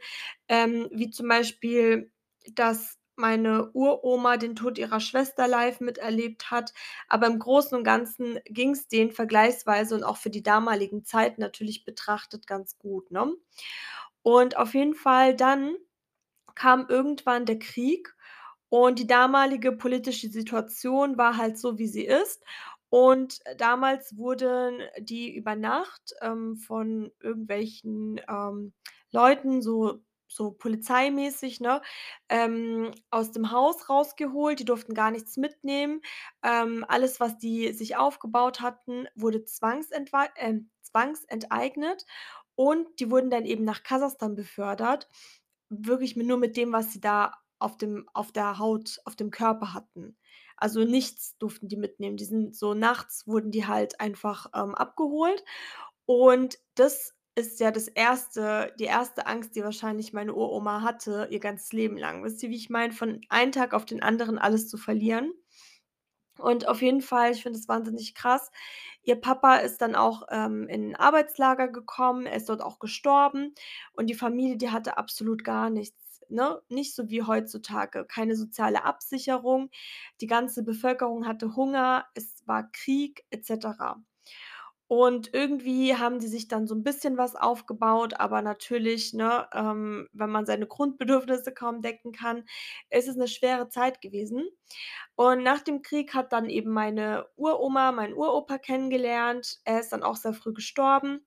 ähm, 0.50 0.90
wie 0.94 1.10
zum 1.12 1.28
Beispiel, 1.30 2.12
dass 2.54 2.98
meine 3.18 3.72
Uroma 3.74 4.38
den 4.38 4.56
Tod 4.56 4.78
ihrer 4.78 5.00
Schwester 5.00 5.48
live 5.48 5.80
miterlebt 5.80 6.52
hat, 6.52 6.74
aber 7.08 7.28
im 7.28 7.40
Großen 7.40 7.78
und 7.78 7.84
Ganzen 7.84 8.40
ging's 8.46 8.88
denen 8.88 9.12
vergleichsweise 9.12 9.96
und 9.96 10.04
auch 10.04 10.18
für 10.18 10.30
die 10.30 10.44
damaligen 10.44 11.06
Zeiten 11.06 11.42
natürlich 11.42 11.86
betrachtet 11.86 12.48
ganz 12.48 12.78
gut, 12.78 13.12
ne? 13.12 13.34
Und 14.24 14.58
auf 14.58 14.74
jeden 14.74 14.96
Fall 14.96 15.36
dann 15.36 15.76
kam 16.56 16.88
irgendwann 16.90 17.46
der 17.46 17.60
Krieg 17.60 18.14
und 18.70 19.00
die 19.00 19.08
damalige 19.08 19.72
politische 19.74 20.30
Situation 20.30 21.18
war 21.18 21.38
halt 21.38 21.58
so, 21.60 21.78
wie 21.78 21.88
sie 21.88 22.06
ist. 22.06 22.44
Und 22.90 23.40
damals 23.58 24.18
wurden 24.18 24.82
die 25.00 25.36
über 25.36 25.56
Nacht, 25.56 26.14
ähm, 26.22 26.56
von 26.58 27.12
irgendwelchen, 27.22 28.22
ähm, 28.30 28.74
Leuten 29.12 29.62
so 29.62 30.02
so 30.36 30.52
polizeimäßig, 30.52 31.60
ne, 31.62 31.82
ähm, 32.30 32.92
aus 33.12 33.32
dem 33.32 33.52
Haus 33.52 33.90
rausgeholt. 33.90 34.60
Die 34.60 34.66
durften 34.66 34.94
gar 34.94 35.12
nichts 35.12 35.38
mitnehmen. 35.38 36.02
Ähm, 36.44 36.86
alles, 36.88 37.20
was 37.20 37.38
die 37.38 37.74
sich 37.74 37.96
aufgebaut 37.98 38.62
hatten, 38.62 39.08
wurde 39.16 39.44
zwangsentwei 39.46 40.30
ähm, 40.38 40.70
zwangsenteignet 40.82 42.06
und 42.56 42.88
die 43.00 43.12
wurden 43.12 43.30
dann 43.30 43.46
eben 43.46 43.64
nach 43.66 43.84
Kasachstan 43.84 44.36
befördert, 44.36 45.10
wirklich 45.70 46.16
nur 46.16 46.38
mit 46.38 46.58
dem, 46.58 46.72
was 46.74 46.92
sie 46.94 47.02
da 47.02 47.34
auf 47.60 47.78
dem 47.78 48.08
auf 48.14 48.32
der 48.32 48.60
Haut, 48.60 49.00
auf 49.06 49.16
dem 49.16 49.32
Körper 49.32 49.74
hatten. 49.74 50.18
Also, 50.58 50.86
nichts 50.86 51.38
durften 51.38 51.68
die 51.70 51.78
mitnehmen. 51.78 52.18
Die 52.18 52.26
sind 52.26 52.56
so 52.56 52.74
nachts 52.74 53.28
wurden 53.28 53.52
die 53.52 53.68
halt 53.68 54.00
einfach, 54.02 54.48
ähm, 54.56 54.76
abgeholt 54.76 55.44
und 56.06 56.60
das 56.76 57.15
ist 57.36 57.60
ja 57.60 57.72
das 57.72 57.88
1. 57.90 58.72
die 58.80 58.86
1. 58.88 59.28
Angst, 59.28 59.56
die 59.56 59.64
wahrscheinlich 59.64 60.14
meine 60.14 60.34
Uroma 60.34 60.82
hatte 60.82 61.28
ihr 61.32 61.40
ganzes 61.40 61.74
Leben 61.74 61.98
lang. 61.98 62.24
Wisst 62.24 62.42
ihr, 62.44 62.50
wie 62.50 62.56
ich 62.56 62.70
meine? 62.70 62.94
Von 62.94 63.22
einen 63.30 63.52
Tag 63.52 63.74
auf 63.74 63.86
den 63.86 64.02
anderen 64.04 64.38
alles 64.40 64.68
zu 64.70 64.78
verlieren. 64.78 65.32
Und 66.40 66.68
auf 66.68 66.82
jeden 66.82 67.02
Fall, 67.02 67.32
ich 67.32 67.44
finde 67.44 67.60
es 67.60 67.68
wahnsinnig 67.70 68.14
krass. 68.16 68.52
Ihr 69.04 69.16
Papa 69.16 69.58
ist 69.58 69.82
dann 69.82 69.96
auch, 69.96 70.24
ähm, 70.32 70.68
in 70.70 70.92
'n 70.92 70.96
Arbeitslager 70.96 71.68
gekommen. 71.70 72.26
Er 72.26 72.36
ist 72.38 72.50
dort 72.50 72.62
auch 72.62 72.80
gestorben 72.80 73.54
und 73.94 74.08
die 74.10 74.16
Familie, 74.16 74.58
die 74.58 74.70
hatte 74.72 74.98
absolut 74.98 75.44
gar 75.46 75.70
nichts, 75.70 76.22
ne? 76.30 76.62
Nicht 76.70 76.94
so 76.96 77.10
wie 77.10 77.24
heutzutage, 77.24 78.06
keine 78.06 78.36
soziale 78.36 78.84
Absicherung. 78.84 79.70
Die 80.22 80.28
ganze 80.28 80.64
Bevölkerung 80.64 81.26
hatte 81.28 81.56
Hunger, 81.56 82.06
es 82.16 82.44
war 82.48 82.70
Krieg 82.72 83.26
et 83.32 83.46
cetera. 83.46 84.04
Und 84.88 85.34
irgendwie 85.34 85.96
haben 85.96 86.20
die 86.20 86.28
sich 86.28 86.48
dann 86.48 86.68
so 86.68 86.76
'n 86.76 86.84
bisschen 86.84 87.18
was 87.18 87.36
aufgebaut, 87.36 88.14
aber 88.20 88.42
natürlich, 88.44 89.14
ne, 89.14 89.48
ähm, 89.54 90.08
wenn 90.14 90.30
man 90.30 90.46
seine 90.46 90.68
Grundbedürfnisse 90.68 91.54
kaum 91.54 91.82
decken 91.82 92.12
kann, 92.12 92.46
ist 92.92 93.08
es 93.08 93.16
'ne 93.16 93.28
schwere 93.28 93.70
Zeit 93.70 94.02
gewesen. 94.02 94.48
Und 95.16 95.44
nach 95.44 95.62
dem 95.62 95.82
Krieg 95.82 96.14
hat 96.14 96.34
dann 96.34 96.50
eben 96.50 96.72
meine 96.72 97.26
Uroma 97.38 97.92
meinen 97.94 98.14
Uropa 98.16 98.58
kennengelernt. 98.60 99.60
Er 99.66 99.80
ist 99.82 99.92
dann 99.92 100.04
auch 100.04 100.18
sehr 100.18 100.34
früh 100.34 100.54
gestorben 100.54 101.26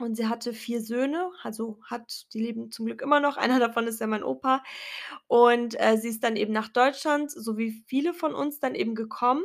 und 0.00 0.16
sie 0.16 0.28
hatte 0.28 0.52
4 0.54 0.82
Söhne, 0.82 1.30
also 1.44 1.78
hat 1.86 2.26
die 2.34 2.40
leben 2.42 2.70
zum 2.72 2.86
Glück 2.86 3.02
immer 3.02 3.20
noch. 3.20 3.36
Einer 3.58 3.60
davon 3.60 3.86
ist 3.88 4.00
ja 4.00 4.06
mein 4.08 4.24
Opa. 4.24 4.62
Und, 5.28 5.80
äh, 5.80 5.98
sie 5.98 6.08
ist 6.10 6.24
dann 6.24 6.36
eben 6.36 6.52
nach 6.54 6.68
Deutschland, 6.70 7.30
so 7.32 7.58
wie 7.58 7.84
viele 7.88 8.14
von 8.14 8.34
uns 8.34 8.60
dann 8.60 8.74
eben 8.76 8.94
gekommen. 8.96 9.44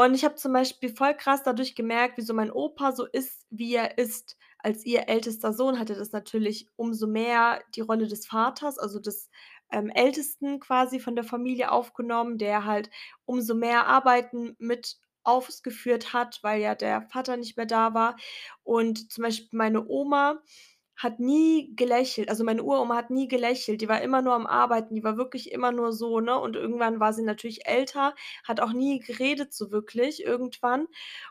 Und 0.00 0.14
ich 0.14 0.24
habe 0.24 0.36
zum 0.36 0.54
Beispiel 0.54 0.88
voll 0.94 1.14
krass 1.14 1.42
dadurch 1.42 1.74
gemerkt, 1.74 2.16
wieso 2.16 2.32
mein 2.32 2.50
Opa 2.50 2.92
so 2.92 3.04
ist, 3.04 3.44
wie 3.50 3.74
er 3.74 3.98
ist. 3.98 4.38
Als 4.58 4.86
ihr 4.86 5.08
ältester 5.08 5.52
Sohn 5.52 5.78
hat 5.78 5.90
er 5.90 5.96
das 5.96 6.12
natürlich 6.12 6.68
umso 6.76 7.06
mehr 7.06 7.62
die 7.74 7.82
Rolle 7.82 8.08
des 8.08 8.26
Vaters, 8.26 8.78
also 8.78 8.98
des, 8.98 9.28
ähm, 9.70 9.90
Ältesten 9.90 10.58
quasi 10.58 11.00
von 11.00 11.16
der 11.16 11.24
Familie 11.24 11.70
aufgenommen, 11.70 12.38
der 12.38 12.64
halt 12.64 12.88
umso 13.26 13.54
mehr 13.54 13.86
Arbeiten 13.88 14.56
mit 14.58 14.96
ausgeführt 15.22 16.14
hat, 16.14 16.38
weil 16.42 16.62
ja 16.62 16.74
der 16.74 17.02
Vater 17.02 17.36
nicht 17.36 17.58
mehr 17.58 17.66
da 17.66 17.92
war. 17.92 18.16
Und 18.62 19.12
zum 19.12 19.22
Beispiel 19.22 19.48
meine 19.52 19.86
Oma 19.86 20.40
hat 21.02 21.18
nie 21.20 21.74
gelächelt 21.76 22.28
also 22.28 22.44
meine 22.44 22.62
Uroma 22.62 22.96
hat 22.96 23.10
nie 23.10 23.28
gelächelt, 23.28 23.80
die 23.80 23.88
war 23.88 24.02
immer 24.02 24.22
nur 24.22 24.34
am 24.34 24.46
Arbeiten, 24.46 24.94
die 24.94 25.04
war 25.04 25.16
wirklich 25.16 25.50
immer 25.52 25.72
nur 25.72 25.92
so, 25.92 26.20
ne? 26.20 26.38
Und 26.38 26.56
irgendwann 26.56 27.00
war 27.00 27.12
sie 27.12 27.22
natürlich 27.22 27.66
älter, 27.66 28.14
hat 28.44 28.60
auch 28.60 28.72
nie 28.72 28.98
geredet 29.00 29.52
so 29.54 29.70
wirklich 29.72 30.22
irgendwann. 30.24 30.86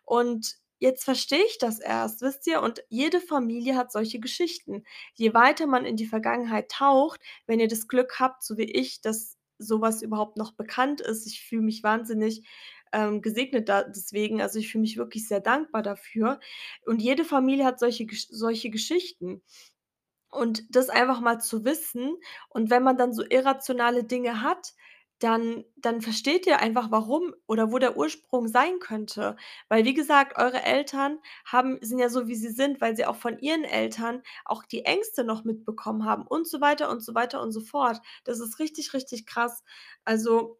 Und 0.06 0.56
jetzt 0.80 1.04
verstehe 1.04 1.44
ich 1.46 1.58
das 1.60 1.80
erst, 1.80 2.22
wisst 2.22 2.48
ihr? 2.48 2.62
Und 2.62 2.84
jede 2.90 3.20
Familie 3.22 3.76
hat 3.76 3.92
solche 3.92 4.20
Geschichten. 4.20 4.84
Je 5.16 5.34
weiter 5.34 5.68
man 5.68 5.86
in 5.86 5.98
die 5.98 6.08
Vergangenheit 6.08 6.70
taucht, 6.72 7.20
wenn 7.48 7.60
ihr 7.60 7.68
das 7.68 7.88
Glück 7.88 8.20
habt, 8.20 8.44
so 8.44 8.58
wie 8.58 8.64
ich, 8.72 9.02
dass 9.02 9.38
so 9.60 9.82
was 9.82 10.02
überhaupt 10.02 10.38
noch 10.38 10.54
bekannt 10.54 11.02
ist. 11.02 11.28
Ich 11.28 11.44
fühle 11.44 11.64
mich 11.64 11.84
wahnsinnig, 11.84 12.48
ähm, 12.94 13.22
gesegnet 13.22 13.70
da 13.70 13.84
deswegen. 13.84 14.42
Also, 14.42 14.60
ich 14.60 14.72
fühle 14.72 14.82
mich 14.82 14.98
wirklich 14.98 15.28
sehr 15.28 15.42
dankbar 15.42 15.84
dafür. 15.84 16.40
Und 16.86 17.02
jede 17.02 17.26
Familie 17.26 17.66
hat 17.66 17.80
solche 17.80 18.08
solche 18.30 18.70
Geschichten. 18.70 19.42
Und 20.32 20.64
das 20.76 20.90
einfach 20.90 21.22
mal 21.22 21.40
zu 21.40 21.66
wissen 21.66 22.16
und 22.50 22.70
wenn 22.70 22.84
man 22.84 22.98
dann 22.98 23.14
so 23.14 23.24
irrationale 23.28 24.04
Dinge 24.04 24.44
hat, 24.44 24.74
dann 25.20 25.66
dann 25.76 26.02
versteht 26.02 26.46
ihr 26.48 26.60
einfach, 26.60 26.92
warum 26.92 27.34
oder 27.48 27.72
wo 27.72 27.80
der 27.80 27.98
Ursprung 27.98 28.48
sein 28.48 28.80
könnte. 28.80 29.36
Weil 29.70 29.86
wie 29.86 29.94
gesagt, 29.96 30.38
eure 30.38 30.62
Eltern 30.64 31.18
haben 31.46 31.80
sind 31.82 31.98
ja 32.00 32.10
so, 32.10 32.28
wie 32.28 32.36
sie 32.36 32.50
sind, 32.52 32.80
weil 32.80 32.96
sie 32.96 33.06
auch 33.06 33.16
von 33.18 33.40
ihren 33.40 33.64
Eltern 33.66 34.22
auch 34.46 34.64
die 34.66 34.86
Ängste 34.86 35.24
noch 35.24 35.44
mitbekommen 35.46 36.06
haben 36.06 36.26
und 36.28 36.48
so 36.48 36.62
weiter 36.62 36.90
und 36.92 37.02
so 37.04 37.16
weiter 37.16 37.42
und 37.42 37.52
so 37.52 37.62
fort. 37.62 38.00
Das 38.24 38.40
ist 38.40 38.60
richtig, 38.60 38.94
richtig 38.94 39.26
krass. 39.26 39.64
Also, 40.06 40.60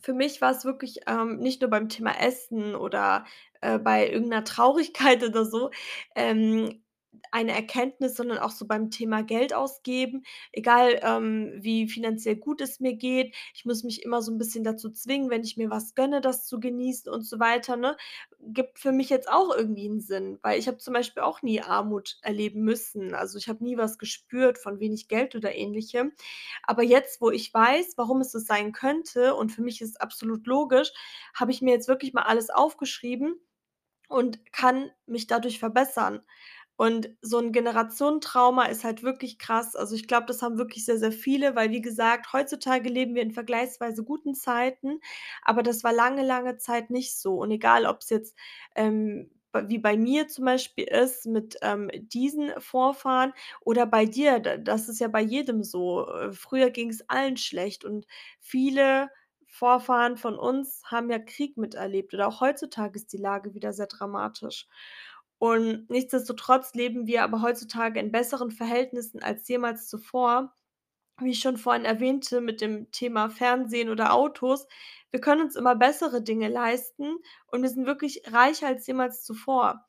für 0.00 0.14
mich 0.14 0.40
war's 0.40 0.64
wirklich, 0.64 1.00
ähm, 1.06 1.38
nicht 1.38 1.60
nur 1.62 1.70
beim 1.70 1.88
Thema 1.88 2.12
Essen 2.20 2.74
oder, 2.74 3.24
äh, 3.60 3.78
bei 3.78 4.08
irgend 4.10 4.28
'ner 4.30 4.44
Traurigkeit 4.44 5.22
oder 5.24 5.44
so, 5.44 5.70
ähm, 6.14 6.82
eine 7.32 7.52
Erkenntnis, 7.52 8.16
sondern 8.16 8.38
auch 8.38 8.50
so 8.50 8.66
beim 8.66 8.90
Thema 8.90 9.22
Geld 9.22 9.54
ausgeben, 9.54 10.22
egal, 10.52 11.00
ähm, 11.02 11.52
wie 11.58 11.88
finanziell 11.88 12.36
gut 12.36 12.60
es 12.60 12.80
mir 12.80 12.94
geht. 12.94 13.34
Ich 13.54 13.64
muss 13.64 13.84
mich 13.84 14.02
immer 14.04 14.22
so 14.22 14.32
'n 14.32 14.38
bisschen 14.38 14.64
dazu 14.64 14.90
zwingen, 14.90 15.30
wenn 15.30 15.42
ich 15.44 15.56
mir 15.56 15.70
was 15.70 15.94
gönne, 15.94 16.20
das 16.20 16.46
zu 16.46 16.60
genießen 16.60 17.10
und 17.12 17.22
so 17.26 17.38
weiter, 17.40 17.76
ne? 17.76 17.96
Gibt 18.40 18.78
für 18.78 18.92
mich 18.92 19.08
jetzt 19.10 19.28
auch 19.30 19.54
irgendwie 19.56 19.86
'n 19.88 20.00
Sinn, 20.00 20.38
weil 20.42 20.58
ich 20.58 20.68
habe 20.68 20.78
zum 20.78 20.94
Beispiel 20.94 21.22
auch 21.22 21.42
nie 21.42 21.60
Armut 21.62 22.16
erleben 22.22 22.62
müssen. 22.62 23.14
Also, 23.14 23.38
ich 23.38 23.48
habe 23.48 23.64
nie 23.64 23.76
was 23.76 23.98
gespürt 23.98 24.58
von 24.58 24.80
wenig 24.80 25.08
Geld 25.08 25.34
oder 25.34 25.54
Ähnlichem. 25.54 26.12
Aber 26.64 26.82
jetzt, 26.82 27.20
wo 27.20 27.30
ich 27.30 27.52
weiß, 27.52 27.94
warum 27.96 28.20
es 28.20 28.32
so 28.32 28.38
sein 28.38 28.72
könnte 28.72 29.34
und 29.34 29.50
für 29.52 29.62
mich 29.62 29.80
ist 29.80 29.90
es 29.90 29.96
absolut 29.96 30.46
logisch, 30.46 30.92
habe 31.34 31.50
ich 31.52 31.62
mir 31.62 31.72
jetzt 31.72 31.88
wirklich 31.88 32.12
mal 32.14 32.22
alles 32.22 32.50
aufgeschrieben 32.50 33.40
und 34.08 34.52
kann 34.52 34.90
mich 35.06 35.26
dadurch 35.28 35.58
verbessern. 35.60 36.22
Und 36.76 37.10
so 37.22 37.38
'n 37.38 37.52
Generationentrauma 37.52 38.64
ist 38.66 38.84
halt 38.84 39.02
wirklich 39.02 39.38
krass. 39.38 39.74
Also, 39.76 39.94
ich 39.94 40.06
glaube, 40.08 40.26
das 40.26 40.42
haben 40.42 40.58
wirklich 40.58 40.84
sehr, 40.84 40.98
sehr 40.98 41.12
viele, 41.12 41.56
weil 41.56 41.70
wie 41.70 41.80
gesagt, 41.82 42.32
heutzutage 42.32 42.88
leben 42.90 43.14
wir 43.14 43.22
in 43.22 43.32
vergleichsweise 43.32 44.04
guten 44.04 44.34
Zeiten, 44.34 45.00
aber 45.42 45.62
das 45.62 45.84
war 45.84 45.92
lange, 45.92 46.24
lange 46.24 46.58
Zeit 46.58 46.90
nicht 46.90 47.16
so. 47.18 47.36
Und 47.40 47.50
egal, 47.50 47.86
ob's 47.86 48.10
jetzt, 48.10 48.36
ähm, 48.74 49.30
wie 49.68 49.78
bei 49.78 49.96
mir 49.96 50.28
zum 50.28 50.44
Beispiel 50.44 50.84
ist 50.84 51.24
mit, 51.26 51.56
ähm, 51.62 51.90
diesen 51.94 52.50
Vorfahren 52.60 53.32
oder 53.62 53.86
bei 53.86 54.04
dir, 54.04 54.38
das 54.40 54.88
ist 54.90 55.00
ja 55.00 55.08
bei 55.08 55.22
jedem 55.22 55.62
so. 55.64 56.06
Äh, 56.08 56.32
früher 56.32 56.68
ging's 56.70 57.00
allen 57.08 57.36
schlecht 57.38 57.84
und 57.84 58.06
viele 58.40 59.08
Vorfahren 59.48 60.18
von 60.18 60.38
uns 60.38 60.82
haben 60.84 61.10
ja 61.10 61.18
Krieg 61.18 61.56
miterlebt 61.56 62.12
oder 62.12 62.28
auch 62.28 62.40
heutzutage 62.42 62.96
ist 62.96 63.12
die 63.14 63.16
Lage 63.16 63.54
wieder 63.54 63.72
sehr 63.72 63.86
dramatisch. 63.86 64.66
Und 65.38 65.90
nichtsdestotrotz 65.90 66.74
leben 66.74 67.06
wir 67.06 67.22
aber 67.22 67.42
heutzutage 67.42 68.00
in 68.00 68.10
besseren 68.12 68.50
Verhältnissen 68.50 69.22
als 69.22 69.46
jemals 69.48 69.88
zuvor. 69.88 70.54
Wie 71.20 71.30
ich 71.30 71.40
schon 71.40 71.56
vorhin 71.56 71.84
erwähnte 71.86 72.40
mit 72.40 72.60
dem 72.60 72.90
Thema 72.90 73.30
Fernsehen 73.30 73.88
oder 73.88 74.12
Autos, 74.12 74.66
wir 75.10 75.20
können 75.20 75.42
uns 75.42 75.56
immer 75.56 75.74
bessere 75.74 76.22
Dinge 76.22 76.48
leisten 76.48 77.16
und 77.46 77.62
wir 77.62 77.70
sind 77.70 77.86
wirklich 77.86 78.22
reicher 78.26 78.66
als 78.66 78.86
jemals 78.86 79.24
zuvor. 79.24 79.86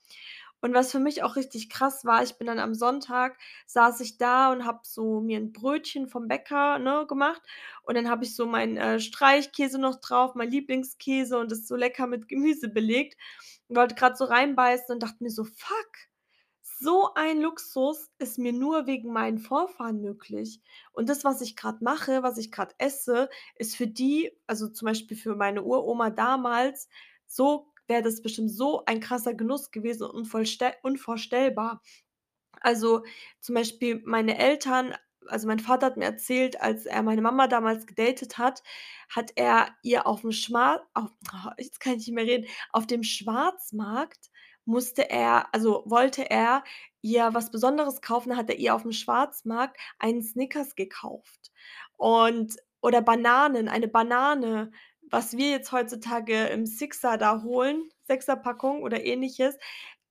Und 0.61 0.73
was 0.73 0.91
für 0.91 0.99
mich 0.99 1.23
auch 1.23 1.35
richtig 1.35 1.69
krass 1.69 2.03
war, 2.05 2.23
ich 2.23 2.37
bin 2.37 2.47
dann 2.47 2.59
am 2.59 2.73
Sonntag 2.73 3.37
saß 3.67 3.99
ich 4.01 4.17
da 4.17 4.51
und 4.51 4.65
habe 4.65 4.79
so 4.83 5.21
mir 5.21 5.37
'n 5.39 5.53
Brötchen 5.53 6.07
vom 6.07 6.27
Bäcker, 6.27 6.79
ne, 6.79 7.05
gemacht 7.07 7.41
und 7.83 7.95
dann 7.95 8.09
habe 8.09 8.23
ich 8.25 8.35
so 8.35 8.45
meinen, 8.47 8.77
äh, 8.77 8.99
Streichkäse 8.99 9.79
noch 9.79 9.99
drauf, 10.01 10.33
mein 10.35 10.49
Lieblingskäse 10.51 11.37
und 11.37 11.51
das 11.51 11.67
so 11.67 11.75
lecker 11.75 12.07
mit 12.07 12.27
Gemüse 12.27 12.69
belegt 12.69 13.17
und 13.67 13.75
wollte 13.77 13.95
grad 13.95 14.17
so 14.17 14.25
reinbeißen 14.25 14.93
und 14.95 15.03
dachte 15.03 15.17
mir 15.23 15.29
so: 15.31 15.43
„Fuck, 15.45 15.91
so 16.63 17.13
ein 17.15 17.41
Luxus 17.41 18.09
ist 18.19 18.37
mir 18.39 18.53
nur 18.53 18.87
wegen 18.87 19.13
meinen 19.13 19.39
Vorfahren 19.39 20.01
möglich.“ 20.01 20.61
Und 20.93 21.09
das, 21.09 21.23
was 21.25 21.41
ich 21.41 21.55
grad 21.55 21.81
mache, 21.81 22.23
was 22.23 22.37
ich 22.37 22.51
grad 22.51 22.75
esse, 22.79 23.29
ist 23.55 23.75
für 23.77 23.87
die 23.87 24.31
also, 24.47 24.67
zum 24.69 24.87
Beispiel 24.87 25.17
für 25.17 25.35
meine 25.35 25.63
Uroma 25.63 26.09
damals, 26.11 26.89
so 27.27 27.71
wäre 27.87 28.03
das 28.03 28.21
bestimmt 28.21 28.51
so 28.51 28.83
ein 28.85 28.99
krasser 28.99 29.33
Genuss 29.33 29.71
gewesen, 29.71 30.03
unvollstell 30.07 30.73
unvorstellbar. 30.83 31.81
Also, 32.61 33.03
zum 33.39 33.55
Beispiel 33.55 34.01
meine 34.05 34.37
Eltern 34.37 34.93
also, 35.29 35.47
mein 35.47 35.59
Vater 35.59 35.87
hat 35.87 35.97
mir 35.97 36.05
erzählt, 36.05 36.61
als 36.61 36.85
er 36.85 37.03
meine 37.03 37.21
Mama 37.21 37.47
damals 37.47 37.85
gedatet 37.85 38.37
hat, 38.37 38.63
hat 39.09 39.31
er 39.35 39.69
ihr 39.83 40.07
aufm 40.07 40.31
Schmar 40.31 40.87
auf 40.93 41.09
jetzt 41.57 41.79
kann 41.79 41.93
ich 41.93 42.07
nicht 42.07 42.11
mehr 42.15 42.25
reden, 42.25 42.47
auf 42.71 42.87
dem 42.87 43.03
Schwarzmarkt 43.03 44.29
musste 44.65 45.09
er 45.09 45.53
also, 45.53 45.83
wollte 45.85 46.29
er 46.29 46.63
ihr 47.01 47.29
was 47.33 47.51
Besonderes 47.51 48.01
kaufen, 48.01 48.35
hat 48.37 48.49
er 48.49 48.57
ihr 48.57 48.75
aufm 48.75 48.91
Schwarzmarkt 48.91 49.77
einen 49.99 50.21
Snickers 50.23 50.75
gekauft 50.75 51.51
und 51.97 52.55
oder 52.81 53.01
Bananen, 53.01 53.67
eine 53.69 53.87
Banane, 53.87 54.71
was 55.11 55.37
wir 55.37 55.49
jetzt 55.49 55.71
heutzutage 55.71 56.47
im 56.47 56.65
Sixer 56.65 57.17
da 57.17 57.43
holen, 57.43 57.89
Sechserpackung 58.07 58.83
oder 58.83 59.03
Ähnliches, 59.05 59.57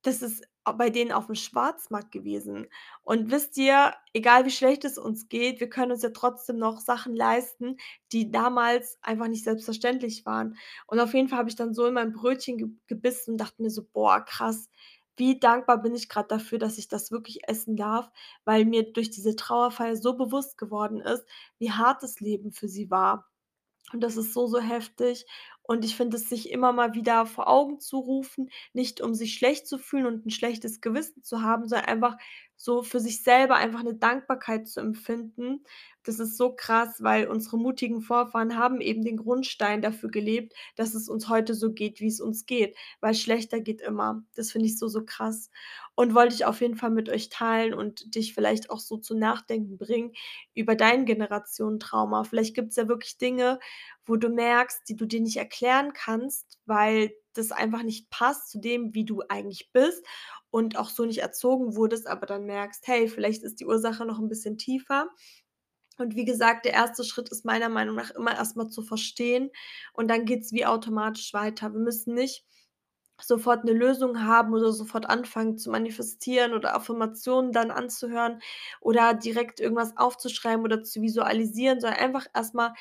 das 0.02 0.22
ist 0.22 0.44
bei 0.64 0.90
denen 0.90 1.12
aufm 1.12 1.34
Schwarzmarkt 1.34 2.10
gewesen. 2.12 2.66
Und 3.02 3.30
wisst 3.30 3.56
ihr, 3.56 3.94
egal 4.12 4.44
wie 4.46 4.50
schlecht 4.50 4.84
es 4.84 4.98
uns 4.98 5.28
geht, 5.28 5.60
wir 5.60 5.68
können 5.68 5.92
uns 5.92 6.02
ja 6.02 6.10
trotzdem 6.10 6.58
noch 6.58 6.80
Sachen 6.80 7.14
leisten, 7.14 7.76
die 8.12 8.30
damals 8.30 8.98
einfach 9.02 9.28
nicht 9.28 9.44
selbstverständlich 9.44 10.26
waren. 10.26 10.56
Und 10.86 10.98
auf 11.00 11.14
jeden 11.14 11.28
Fall 11.28 11.38
habe 11.40 11.48
ich 11.50 11.56
dann 11.56 11.74
so 11.74 11.86
in 11.86 11.94
mein 11.94 12.12
Brötchen 12.12 12.58
ge 12.58 12.68
gebissen 12.88 13.32
und 13.32 13.38
dachte 13.38 13.62
mir 13.62 13.70
so: 13.70 13.84
„Boah, 13.92 14.24
krass, 14.24 14.68
wie 15.16 15.38
dankbar 15.38 15.80
bin 15.82 15.94
ich 15.94 16.08
grad 16.08 16.30
dafür, 16.30 16.58
dass 16.58 16.78
ich 16.78 16.88
das 16.88 17.10
wirklich 17.10 17.48
essen 17.48 17.76
darf“, 17.76 18.10
weil 18.44 18.64
mir 18.64 18.92
durch 18.92 19.10
diese 19.10 19.36
Trauerfeier 19.36 19.96
so 19.96 20.14
bewusst 20.16 20.58
geworden 20.58 21.00
ist, 21.00 21.24
wie 21.58 21.70
hart 21.72 22.02
das 22.02 22.20
Leben 22.20 22.52
für 22.52 22.68
sie 22.68 22.90
war. 22.90 23.28
Und 23.92 24.00
das 24.02 24.16
ist 24.16 24.32
so, 24.32 24.46
so 24.46 24.60
heftig. 24.60 25.26
Und 25.62 25.84
ich 25.84 25.96
finde 25.96 26.16
es 26.16 26.28
sich 26.28 26.50
immer 26.50 26.72
mal 26.72 26.94
wieder 26.94 27.26
vor 27.26 27.48
Augen 27.48 27.80
zu 27.80 27.98
rufen, 27.98 28.50
nicht 28.72 29.00
um 29.00 29.14
sich 29.14 29.34
schlecht 29.34 29.66
zu 29.66 29.78
fühlen 29.78 30.06
und 30.06 30.26
'n 30.26 30.30
schlechtes 30.30 30.80
Gewissen 30.80 31.22
zu 31.22 31.42
haben, 31.42 31.68
sondern 31.68 31.88
einfach 31.88 32.16
so 32.56 32.82
für 32.82 33.00
sich 33.00 33.22
selber 33.22 33.56
einfach 33.56 33.82
'ne 33.82 33.94
Dankbarkeit 33.94 34.68
zu 34.68 34.80
empfinden. 34.80 35.64
Das 36.04 36.20
ist 36.20 36.36
so 36.36 36.54
krass, 36.54 37.02
weil 37.02 37.26
unsere 37.28 37.58
mutigen 37.58 38.00
Vorfahren 38.00 38.56
haben 38.56 38.80
eben 38.80 39.02
den 39.04 39.16
Grundstein 39.16 39.82
dafür 39.82 40.08
gelebt, 40.10 40.54
dass 40.76 40.94
es 40.94 41.08
uns 41.08 41.28
heute 41.28 41.54
so 41.54 41.72
geht, 41.72 42.00
wie's 42.00 42.20
uns 42.20 42.46
geht, 42.46 42.76
weil 43.00 43.14
schlechter 43.14 43.60
geht 43.60 43.80
immer. 43.82 44.24
Das 44.36 44.52
finde 44.52 44.66
ich 44.68 44.78
so, 44.78 44.88
so 44.88 45.04
krass 45.04 45.50
und 45.94 46.14
wollte 46.14 46.34
ich 46.34 46.44
auf 46.44 46.60
jeden 46.60 46.76
Fall 46.76 46.90
mit 46.90 47.08
euch 47.08 47.28
teilen 47.28 47.74
und 47.74 48.14
dich 48.14 48.34
vielleicht 48.34 48.70
auch 48.70 48.80
so 48.80 48.96
zum 48.98 49.18
Nachdenken 49.18 49.78
bringen 49.78 50.12
über 50.54 50.74
dein 50.76 51.06
Generationentrauma. 51.06 52.24
Vielleicht 52.24 52.54
gibt's 52.54 52.76
ja 52.76 52.88
wirklich 52.88 53.18
Dinge, 53.18 53.58
wo 54.04 54.16
du 54.16 54.28
merkst, 54.28 54.88
die 54.88 54.96
du 54.96 55.06
dir 55.06 55.20
nicht 55.20 55.36
erklären 55.38 55.92
kannst, 55.92 56.58
weil 56.66 57.12
das 57.38 57.52
einfach 57.52 57.82
nicht 57.84 58.10
passt 58.10 58.50
zu 58.50 58.60
dem, 58.60 58.94
wie 58.94 59.04
du 59.04 59.22
eigentlich 59.28 59.70
bist 59.72 60.04
und 60.50 60.76
auch 60.78 60.90
so 60.90 61.04
nicht 61.04 61.18
erzogen 61.20 61.76
wurdest, 61.76 62.06
aber 62.08 62.26
dann 62.26 62.44
merkst: 62.46 62.86
„Hey, 62.88 63.08
vielleicht 63.08 63.42
ist 63.44 63.60
die 63.60 63.66
Ursache 63.66 64.04
noch 64.06 64.18
'n 64.20 64.28
bisschen 64.28 64.58
tiefer.“ 64.58 65.08
Und 65.98 66.16
wie 66.16 66.24
gesagt, 66.26 66.66
der 66.66 66.74
erste 66.74 67.04
Schritt 67.04 67.30
ist 67.30 67.44
meiner 67.46 67.68
Meinung 67.70 67.96
nach 67.96 68.10
immer 68.12 68.34
erst 68.36 68.56
mal 68.56 68.68
zu 68.68 68.82
verstehen 68.82 69.50
und 69.94 70.08
dann 70.10 70.26
geht's 70.26 70.52
wie 70.52 70.66
automatisch 70.66 71.32
weiter. 71.34 71.72
Wir 71.74 71.80
müssen 71.80 72.14
nicht 72.14 72.44
sofort 73.22 73.64
'ne 73.64 73.72
Lösung 73.74 74.24
haben 74.24 74.54
oder 74.54 74.72
sofort 74.72 75.06
anfangen 75.10 75.58
zu 75.58 75.70
manifestieren 75.70 76.54
oder 76.54 76.74
Affirmationen 76.76 77.52
dann 77.52 77.70
anzuhören 77.72 78.40
oder 78.80 79.14
direkt 79.14 79.60
irgendwas 79.60 79.96
aufzuschreiben 79.98 80.64
oder 80.64 80.82
zu 80.84 81.02
visualisieren, 81.02 81.80
sondern 81.80 82.00
einfach 82.00 82.26
erst 82.34 82.54
mal 82.54 82.74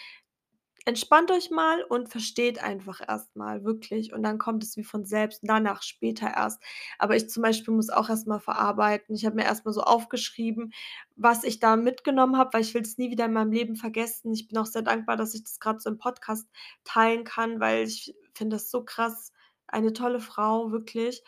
entspannt 0.86 1.32
euch 1.32 1.50
mal 1.50 1.84
und 1.84 2.10
versteht 2.10 2.64
einfach 2.64 3.02
erst 3.06 3.36
mal 3.36 3.64
wirklich 3.64 4.14
und 4.14 4.24
dann 4.24 4.38
kommt 4.38 4.64
es 4.64 4.78
wie 4.78 4.84
von 4.84 5.06
selbst 5.06 5.42
danach 5.44 5.82
später 5.82 6.28
erst. 6.28 6.62
Aber 7.00 7.16
ich 7.16 7.30
zum 7.30 7.44
Beispiel 7.44 7.74
muss 7.74 7.90
auch 7.90 8.10
erst 8.10 8.28
mal 8.28 8.40
verarbeiten. 8.40 9.16
Ich 9.16 9.26
habe 9.26 9.36
mir 9.36 9.44
erst 9.46 9.66
mal 9.66 9.74
so 9.74 9.82
aufgeschrieben, 9.82 10.74
was 11.16 11.44
ich 11.44 11.60
da 11.60 11.76
mitgenommen 11.76 12.38
habe, 12.38 12.54
weil 12.54 12.62
ich 12.62 12.74
will 12.74 12.84
das 12.84 12.98
nie 12.98 13.10
wieder 13.12 13.26
in 13.26 13.34
meinem 13.34 13.52
Leben 13.52 13.76
vergessen. 13.76 14.32
Ich 14.34 14.48
bin 14.48 14.58
auch 14.58 14.68
sehr 14.68 14.84
dankbar, 14.84 15.18
dass 15.18 15.34
ich 15.34 15.44
das 15.44 15.60
grad 15.60 15.82
so 15.82 15.90
im 15.90 15.98
Podcast 15.98 16.48
teilen 16.84 17.24
kann, 17.24 17.60
weil 17.60 17.84
ich 17.86 18.16
finde 18.34 18.56
das 18.58 18.70
so 18.70 18.86
krass. 18.86 19.34
Eine 19.68 19.94
tolle 19.94 20.20
Frau, 20.20 20.72
wirklich. 20.72 21.24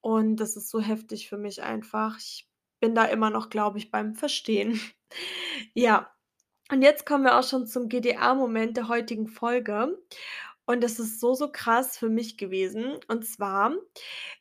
Und 0.00 0.36
das 0.36 0.56
ist 0.56 0.70
so 0.70 0.80
heftig 0.80 1.28
für 1.28 1.38
mich 1.38 1.62
einfach. 1.62 2.18
Ich 2.18 2.48
bin 2.80 2.94
da 2.94 3.04
immer 3.04 3.30
noch, 3.30 3.50
glaube 3.50 3.78
ich, 3.78 3.90
beim 3.90 4.14
Verstehen. 4.14 4.80
Ja, 5.74 6.10
und 6.70 6.82
jetzt 6.82 7.06
kommen 7.06 7.24
wir 7.24 7.38
auch 7.38 7.42
schon 7.44 7.66
zum 7.66 7.88
GDA-Moment 7.88 8.76
der 8.76 8.88
heutigen 8.88 9.26
Folge. 9.28 9.98
Und 10.66 10.82
das 10.84 10.98
ist 10.98 11.18
so, 11.20 11.34
so 11.34 11.50
krass 11.50 11.96
für 11.96 12.10
mich 12.10 12.36
gewesen. 12.36 12.98
Und 13.08 13.24
zwar, 13.26 13.72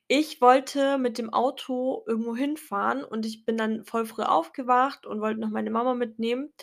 ich 0.08 0.42
wollte 0.42 0.98
mit 0.98 1.18
dem 1.18 1.32
Auto 1.34 2.04
irgendwo 2.08 2.36
hinfahren 2.36 3.04
und 3.06 3.26
ich 3.26 3.46
bin 3.46 3.58
dann 3.58 3.86
voll 3.86 4.06
früh 4.06 4.24
aufgewacht 4.24 5.06
und 5.06 5.22
wollte 5.22 5.40
noch 5.40 5.50
meine 5.50 5.72
Mama 5.72 5.94
mitnehmen 5.94 6.54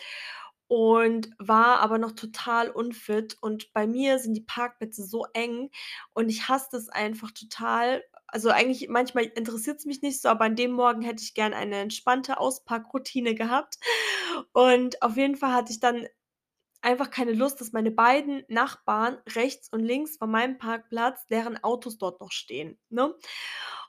und 0.67 1.29
war 1.39 1.79
aber 1.79 1.97
noch 1.97 2.11
total 2.13 2.69
unfit. 2.69 3.37
Und 3.41 3.73
bei 3.73 3.87
mir 3.87 4.19
sind 4.19 4.35
die 4.35 4.41
Parkplätze 4.41 5.03
so 5.05 5.25
eng 5.33 5.69
und 6.13 6.29
ich 6.29 6.47
hasse 6.49 6.69
das 6.71 6.89
einfach 6.89 7.31
total. 7.31 8.03
Also, 8.35 8.49
eigentlich 8.49 8.89
manchmal 8.89 9.23
interessiert's 9.23 9.85
mich 9.85 10.01
nicht 10.01 10.21
so, 10.21 10.27
aber 10.27 10.43
an 10.43 10.57
dem 10.57 10.71
Morgen 10.73 11.01
hätte 11.01 11.23
ich 11.23 11.35
gern 11.35 11.53
eine 11.53 11.77
entspannte 11.77 12.37
Ausparkroutine 12.37 13.33
gehabt. 13.33 13.77
Und 14.51 15.01
auf 15.01 15.15
jeden 15.15 15.37
Fall 15.37 15.53
hatte 15.53 15.71
ich 15.71 15.79
dann 15.79 16.05
einfach 16.81 17.11
keine 17.11 17.33
Lust, 17.33 17.61
dass 17.61 17.73
meine 17.73 17.91
beiden 17.91 18.43
Nachbarn 18.49 19.17
rechts 19.35 19.69
und 19.71 19.81
links 19.81 20.17
von 20.17 20.31
meinem 20.31 20.57
Parkplatz 20.59 21.27
deren 21.27 21.63
Autos 21.63 21.97
dort 21.99 22.21
noch 22.21 22.31
stehen, 22.33 22.79
ne? 22.89 23.15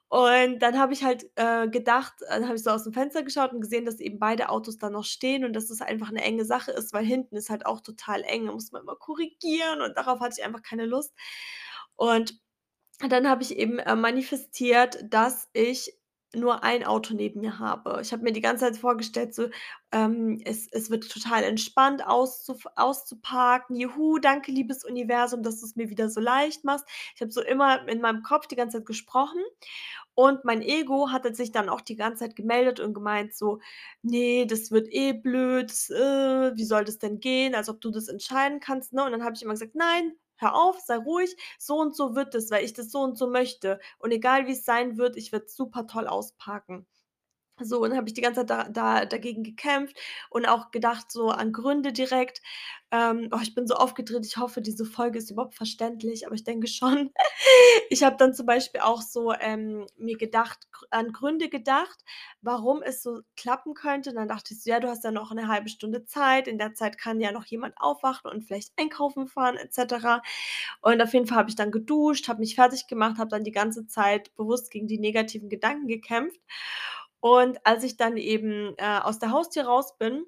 Und 0.08 0.60
dann 0.60 0.78
habe 0.78 0.92
ich 0.94 1.04
halt, 1.04 1.26
äh, 1.36 1.68
gedacht 1.68 2.14
dann 2.28 2.46
habe 2.46 2.56
ich 2.56 2.62
so 2.64 2.70
aus'm 2.70 2.94
Fenster 2.94 3.22
geschaut 3.24 3.52
und 3.52 3.60
gesehen, 3.62 3.86
dass 3.86 4.00
eben 4.00 4.18
beide 4.20 4.50
Autos 4.50 4.78
da 4.78 4.90
noch 4.90 5.04
stehen 5.04 5.44
und 5.44 5.54
dass 5.54 5.70
es 5.70 5.82
einfach 5.82 6.12
'ne 6.12 6.22
enge 6.22 6.44
Sache 6.46 6.72
ist, 6.72 6.92
weil 6.94 7.04
hinten 7.06 7.36
ist 7.36 7.50
halt 7.50 7.66
auch 7.66 7.80
total 7.82 8.22
eng. 8.24 8.46
Da 8.46 8.52
muss 8.52 8.72
man 8.72 8.82
immer 8.82 8.96
korrigieren 8.96 9.82
und 9.82 9.96
darauf 9.98 10.20
hatte 10.20 10.36
ich 10.40 10.44
einfach 10.46 10.62
keine 10.62 10.86
Lust. 10.86 11.14
Und 11.96 12.38
dann 13.08 13.28
habe 13.28 13.42
ich 13.42 13.56
eben, 13.56 13.78
äh, 13.78 13.94
manifestiert, 13.96 14.98
dass 15.10 15.48
ich 15.52 15.94
nur 16.34 16.64
ein 16.64 16.84
Auto 16.84 17.14
neben 17.14 17.40
mir 17.40 17.58
habe. 17.58 18.00
Ich 18.02 18.12
habe 18.12 18.22
mir 18.22 18.32
die 18.32 18.40
ganze 18.42 18.64
Zeit 18.66 18.76
vorgestellt, 18.76 19.34
so, 19.34 19.48
ähm, 19.92 20.40
es 20.44 20.68
es 20.72 20.90
wird 20.90 21.08
total 21.10 21.44
entspannt 21.44 22.06
auszuf 22.06 22.66
auszuparken. 22.76 23.76
„Juhu, 23.76 24.18
danke, 24.18 24.50
liebes 24.52 24.84
Universum, 24.84 25.42
dass 25.42 25.60
du's 25.60 25.76
mir 25.76 25.88
wieder 25.88 26.10
so 26.10 26.20
leicht 26.20 26.64
machst.“ 26.64 26.84
Ich 27.14 27.20
habe 27.22 27.30
so 27.32 27.40
immer 27.42 27.88
in 27.88 28.00
meinem 28.02 28.22
Kopf 28.22 28.46
die 28.48 28.56
ganze 28.56 28.78
Zeit 28.78 28.86
gesprochen 28.86 29.40
und 30.14 30.44
mein 30.44 30.62
Ego 30.62 31.10
hatte 31.12 31.34
sich 31.34 31.52
dann 31.52 31.68
auch 31.68 31.80
die 31.82 31.96
ganze 31.96 32.20
Zeit 32.24 32.36
gemeldet 32.36 32.80
und 32.80 32.94
gemeint 32.94 33.34
so: 33.34 33.60
„Ne, 34.02 34.46
das 34.46 34.70
wird 34.70 34.88
eh 34.92 35.12
blöd, 35.12 35.70
äh, 35.90 36.56
wie 36.56 36.64
soll 36.64 36.84
das 36.84 36.98
denn 36.98 37.20
gehen, 37.20 37.54
als 37.54 37.68
ob 37.68 37.80
du 37.80 37.90
das 37.90 38.08
entscheiden 38.08 38.60
kannst“, 38.60 38.92
ne? 38.92 39.04
Und 39.04 39.12
dann 39.12 39.24
habe 39.24 39.34
ich 39.36 39.42
immer 39.42 39.54
gesagt: 39.54 39.74
„Nein, 39.74 40.12
hör 40.36 40.54
auf, 40.54 40.78
sei 40.80 40.96
ruhig, 40.96 41.36
so 41.58 41.76
und 41.80 41.96
so 41.96 42.14
wird 42.14 42.34
es, 42.34 42.50
weil 42.50 42.64
ich 42.64 42.72
das 42.74 42.90
so 42.90 43.00
und 43.00 43.16
so 43.18 43.26
möchte. 43.28 43.78
Und 43.98 44.10
egal 44.12 44.46
wie's 44.46 44.64
sein 44.64 44.96
wird, 44.98 45.16
ich 45.16 45.32
werde 45.32 45.48
super 45.48 45.86
toll 45.86 46.06
ausparken.“ 46.08 46.86
So, 47.58 47.80
und 47.82 47.96
habe 47.96 48.06
ich 48.06 48.12
die 48.14 48.20
ganze 48.20 48.40
Zeit 48.44 48.50
da 48.50 48.64
da 48.68 49.06
dagegen 49.06 49.42
gekämpft 49.42 49.96
und 50.28 50.46
auch 50.46 50.70
gedacht 50.72 51.10
so 51.10 51.30
an 51.30 51.52
Gründe 51.52 51.90
direkt. 51.92 52.42
Ähm, 52.90 53.28
oh, 53.32 53.38
ich 53.42 53.54
bin 53.54 53.66
so 53.66 53.74
aufgedreht. 53.74 54.26
Ich 54.26 54.36
hoffe, 54.36 54.60
diese 54.60 54.84
Folge 54.84 55.18
ist 55.18 55.30
überhaupt 55.30 55.54
verständlich, 55.54 56.26
aber 56.26 56.34
ich 56.34 56.44
denke 56.44 56.66
schon. 56.68 57.10
Ich 57.90 58.02
habe 58.04 58.16
dann 58.18 58.34
zum 58.34 58.44
Beispiel 58.46 58.80
auch 58.82 59.00
so, 59.02 59.32
ähm, 59.34 59.86
mir 59.96 60.16
gedacht 60.18 60.66
an 60.90 61.12
Gründe 61.12 61.48
gedacht, 61.48 61.98
warum 62.42 62.82
es 62.82 63.02
so 63.02 63.20
klappen 63.36 63.74
könnte. 63.74 64.12
Dann 64.12 64.28
dachte 64.28 64.52
ich 64.54 64.62
so: 64.62 64.70
„Ja, 64.70 64.78
du 64.80 64.88
hast 64.88 65.04
ja 65.04 65.10
noch 65.10 65.32
'ne 65.32 65.48
1/2 65.48 65.68
Stunde 65.68 66.04
Zeit. 66.04 66.48
In 66.48 66.58
der 66.58 66.74
Zeit 66.74 66.98
kann 66.98 67.20
ja 67.20 67.32
noch 67.32 67.46
jemand 67.46 67.74
aufwachen 67.78 68.30
und 68.30 68.42
vielleicht 68.44 68.72
einkaufen 68.78 69.28
fahren 69.28 69.56
et 69.56 69.72
cetera.“ 69.72 70.22
Und 70.82 71.00
auf 71.02 71.12
jeden 71.14 71.26
Fall 71.26 71.38
habe 71.38 71.50
ich 71.50 71.56
dann 71.56 71.70
geduscht, 71.72 72.28
habe 72.28 72.40
mich 72.40 72.54
fertiggemacht, 72.56 73.18
habe 73.18 73.30
dann 73.30 73.44
die 73.44 73.52
ganze 73.52 73.86
Zeit 73.86 74.34
bewusst 74.36 74.70
gegen 74.70 74.86
die 74.88 74.98
negativen 74.98 75.48
Gedanken 75.48 75.86
gekämpft. 75.88 76.40
Und 77.28 77.58
als 77.66 77.82
ich 77.84 77.96
dann 77.96 78.16
eben, 78.16 78.74
äh, 78.78 79.00
aus 79.02 79.18
der 79.18 79.30
Haustür 79.32 79.64
raus 79.64 79.98
bin, 79.98 80.24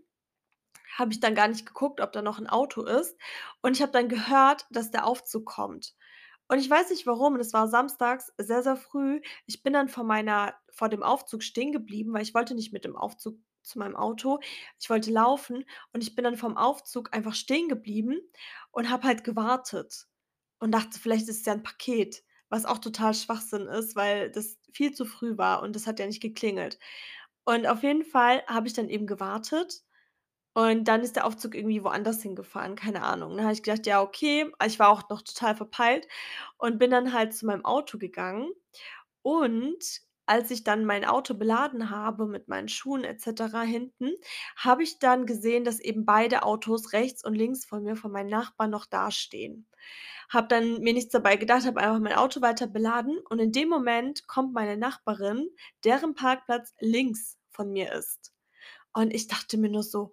habe 0.97 1.13
ich 1.13 1.21
dann 1.21 1.35
gar 1.37 1.49
nicht 1.49 1.67
geguckt, 1.67 2.01
ob 2.01 2.13
da 2.13 2.23
noch 2.23 2.39
'n 2.41 2.49
Auto 2.49 2.83
ist. 2.85 3.17
Und 3.63 3.75
ich 3.77 3.83
habe 3.83 3.93
dann 3.93 4.09
gehört, 4.09 4.67
dass 4.71 4.91
der 4.91 5.07
Aufzug 5.07 5.47
kommt. 5.47 5.95
Und 6.49 6.59
ich 6.61 6.71
weiß 6.71 6.91
nicht 6.91 7.07
warum, 7.07 7.37
es 7.37 7.53
war 7.55 7.69
samstags 7.69 8.33
sehr, 8.39 8.63
sehr 8.63 8.77
früh. 8.77 9.21
Ich 9.47 9.63
bin 9.63 9.73
dann 9.75 9.89
vor 9.89 10.05
meiner 10.05 10.55
vor 10.73 10.89
dem 10.91 11.03
Aufzug 11.05 11.43
stehen 11.45 11.73
geblieben, 11.73 12.13
weil 12.15 12.23
ich 12.23 12.35
wollte 12.35 12.55
nicht 12.55 12.73
mit 12.73 12.85
dem 12.85 12.97
Aufzug 12.97 13.39
zu 13.65 13.79
meinem 13.81 13.97
Auto. 13.97 14.41
Ich 14.81 14.91
wollte 14.91 15.11
laufen 15.13 15.65
und 15.95 16.03
ich 16.03 16.15
bin 16.17 16.25
dann 16.25 16.37
vorm 16.39 16.57
Aufzug 16.59 17.15
einfach 17.15 17.35
stehen 17.35 17.69
geblieben 17.69 18.19
und 18.73 18.91
habe 18.91 19.05
halt 19.09 19.25
gewartet 19.25 20.07
und 20.61 20.73
dachte, 20.73 20.99
vielleicht 21.01 21.29
ist 21.29 21.41
es 21.41 21.47
ja 21.47 21.53
'n 21.55 21.63
Paket, 21.65 22.23
was 22.51 22.65
auch 22.67 22.79
total 22.79 23.15
Schwachsinn 23.15 23.67
ist, 23.69 23.97
weil 23.97 24.31
das 24.31 24.59
viel 24.73 24.93
zu 24.95 25.05
früh 25.05 25.39
war 25.39 25.63
und 25.63 25.77
das 25.77 25.87
hat 25.87 25.99
ja 26.01 26.07
nicht 26.07 26.23
geklingelt. 26.23 26.79
Und 27.45 27.67
auf 27.67 27.83
jeden 27.83 28.05
Fall 28.05 28.43
habe 28.47 28.67
ich 28.69 28.75
dann 28.75 28.89
eben 28.91 29.07
gewartet 29.07 29.83
und 30.55 30.85
dann 30.89 31.03
ist 31.03 31.17
der 31.17 31.27
Aufzug 31.27 31.55
irgendwie 31.55 31.85
woanders 31.85 32.23
hingefahren, 32.23 32.75
keine 32.77 33.03
Ahnung. 33.05 33.37
Dann 33.37 33.45
habe 33.45 33.55
ich 33.55 33.63
gedacht: 33.63 33.87
„Ja, 33.87 34.03
okay.“ 34.03 34.51
Aber 34.59 34.67
ich 34.69 34.79
war 34.79 34.89
auch 34.91 35.09
noch 35.11 35.23
total 35.23 35.55
verpeilt 35.57 36.09
und 36.59 36.79
bin 36.79 36.91
dann 36.91 37.13
halt 37.13 37.35
zu 37.35 37.47
meinem 37.47 37.65
Auto 37.65 37.99
gegangen. 37.99 38.51
Und 39.23 40.01
als 40.27 40.51
ich 40.51 40.65
dann 40.65 40.85
mein 40.85 41.05
Auto 41.05 41.35
beladen 41.35 41.91
habe 41.91 42.27
mit 42.27 42.49
meinen 42.49 42.69
Schuhen 42.69 43.05
et 43.05 43.21
cetera 43.21 43.63
hinten, 43.63 44.13
habe 44.57 44.83
ich 44.83 44.99
dann 44.99 45.27
gesehen, 45.27 45.65
dass 45.65 45.81
eben 45.81 46.05
beide 46.07 46.43
Autos 46.45 46.93
rechts 46.93 47.25
und 47.25 47.35
links 47.35 47.65
von 47.65 47.83
mir, 47.83 47.97
von 47.97 48.13
meinen 48.13 48.31
Nachbarn 48.31 48.71
noch 48.71 48.87
dastehen. 48.87 49.67
Habe 50.29 50.49
dann 50.49 50.81
mir 50.81 50.93
nichts 50.95 51.13
dabei 51.13 51.37
gedacht, 51.37 51.67
habe 51.67 51.81
einfach 51.81 52.01
mein 52.01 52.15
Auto 52.15 52.41
weiter 52.43 52.67
beladen 52.67 53.19
und 53.31 53.39
in 53.41 53.53
dem 53.53 53.69
Moment 53.69 54.27
kommt 54.29 54.53
meine 54.55 54.77
Nachbarin, 54.77 55.49
deren 55.85 56.15
Parkplatz 56.15 56.75
links 56.81 57.39
von 57.51 57.73
mir 57.73 57.93
ist. 57.93 58.33
Und 58.93 59.13
ich 59.15 59.29
dachte 59.29 59.59
mir 59.59 59.71
nur 59.71 59.83
so: 59.85 60.13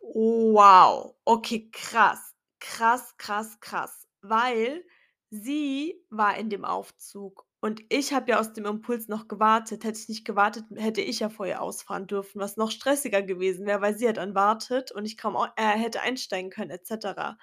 „Wow, 0.00 1.16
okay, 1.24 1.70
krass, 1.72 2.34
krass, 2.60 3.14
krass, 3.18 3.58
krass.“ 3.60 4.06
Weil 4.22 4.84
sie 5.30 6.04
war 6.10 6.36
in 6.36 6.50
dem 6.50 6.64
Aufzug 6.64 7.46
und 7.60 7.82
ich 7.90 8.12
habe 8.12 8.30
ja 8.32 8.40
aus 8.40 8.52
dem 8.52 8.64
Impuls 8.66 9.08
noch 9.08 9.28
gewartet. 9.28 9.84
Hätte 9.84 9.98
ich 10.00 10.08
nicht 10.08 10.24
gewartet, 10.24 10.64
hätte 10.76 11.00
ich 11.02 11.20
ja 11.20 11.28
vor 11.30 11.46
ihr 11.46 11.62
ausfahren 11.62 12.06
dürfen, 12.06 12.40
was 12.40 12.56
noch 12.56 12.70
stressiger 12.70 13.22
gewesen 13.22 13.66
wäre, 13.66 13.80
weil 13.82 13.96
sie 13.96 14.06
ja 14.06 14.12
dann 14.12 14.34
wartet 14.34 14.90
und 14.92 15.04
ich 15.04 15.16
kaum 15.16 15.36
au 15.36 15.46
äh, 15.56 15.62
hätte 15.78 16.00
einsteigen 16.02 16.50
können 16.50 16.70
et 16.70 16.86
cetera. 16.86 17.38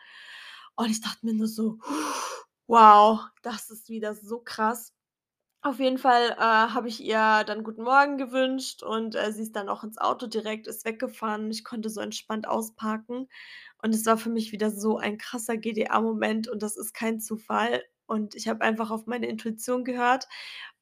Und 0.77 0.89
ich 0.91 1.01
dachte 1.01 1.25
mir 1.25 1.33
nur 1.35 1.47
so: 1.49 1.79
„Wow, 2.67 3.21
das 3.43 3.69
ist 3.69 3.89
wieder 3.89 4.15
so 4.15 4.39
krass.“ 4.39 4.93
Auf 5.63 5.79
jeden 5.79 5.97
Fall, 5.97 6.31
äh, 6.31 6.37
habe 6.39 6.87
ich 6.89 7.01
ihr 7.03 7.43
dann 7.45 7.63
guten 7.63 7.83
Morgen 7.83 8.17
gewünscht 8.17 8.83
und, 8.83 9.15
äh, 9.15 9.31
sie 9.33 9.43
ist 9.43 9.55
dann 9.55 9.69
auch 9.69 9.83
ins 9.83 9.97
Auto 9.97 10.27
direkt, 10.27 10.67
ist 10.67 10.85
weggefahren. 10.85 11.51
Ich 11.51 11.63
konnte 11.65 11.89
so 11.89 12.01
entspannt 12.01 12.47
ausparken 12.47 13.27
und 13.83 13.95
es 13.95 14.05
war 14.05 14.17
für 14.17 14.29
mich 14.29 14.51
wieder 14.53 14.71
so 14.71 14.97
ein 14.97 15.17
krasser 15.17 15.57
GDA-Moment 15.57 16.47
und 16.49 16.63
das 16.63 16.77
ist 16.77 16.93
kein 16.93 17.19
Zufall. 17.21 17.83
Und 18.07 18.35
ich 18.35 18.47
habe 18.47 18.61
einfach 18.63 18.91
auf 18.91 19.07
meine 19.07 19.27
Intuition 19.27 19.83
gehört 19.85 20.27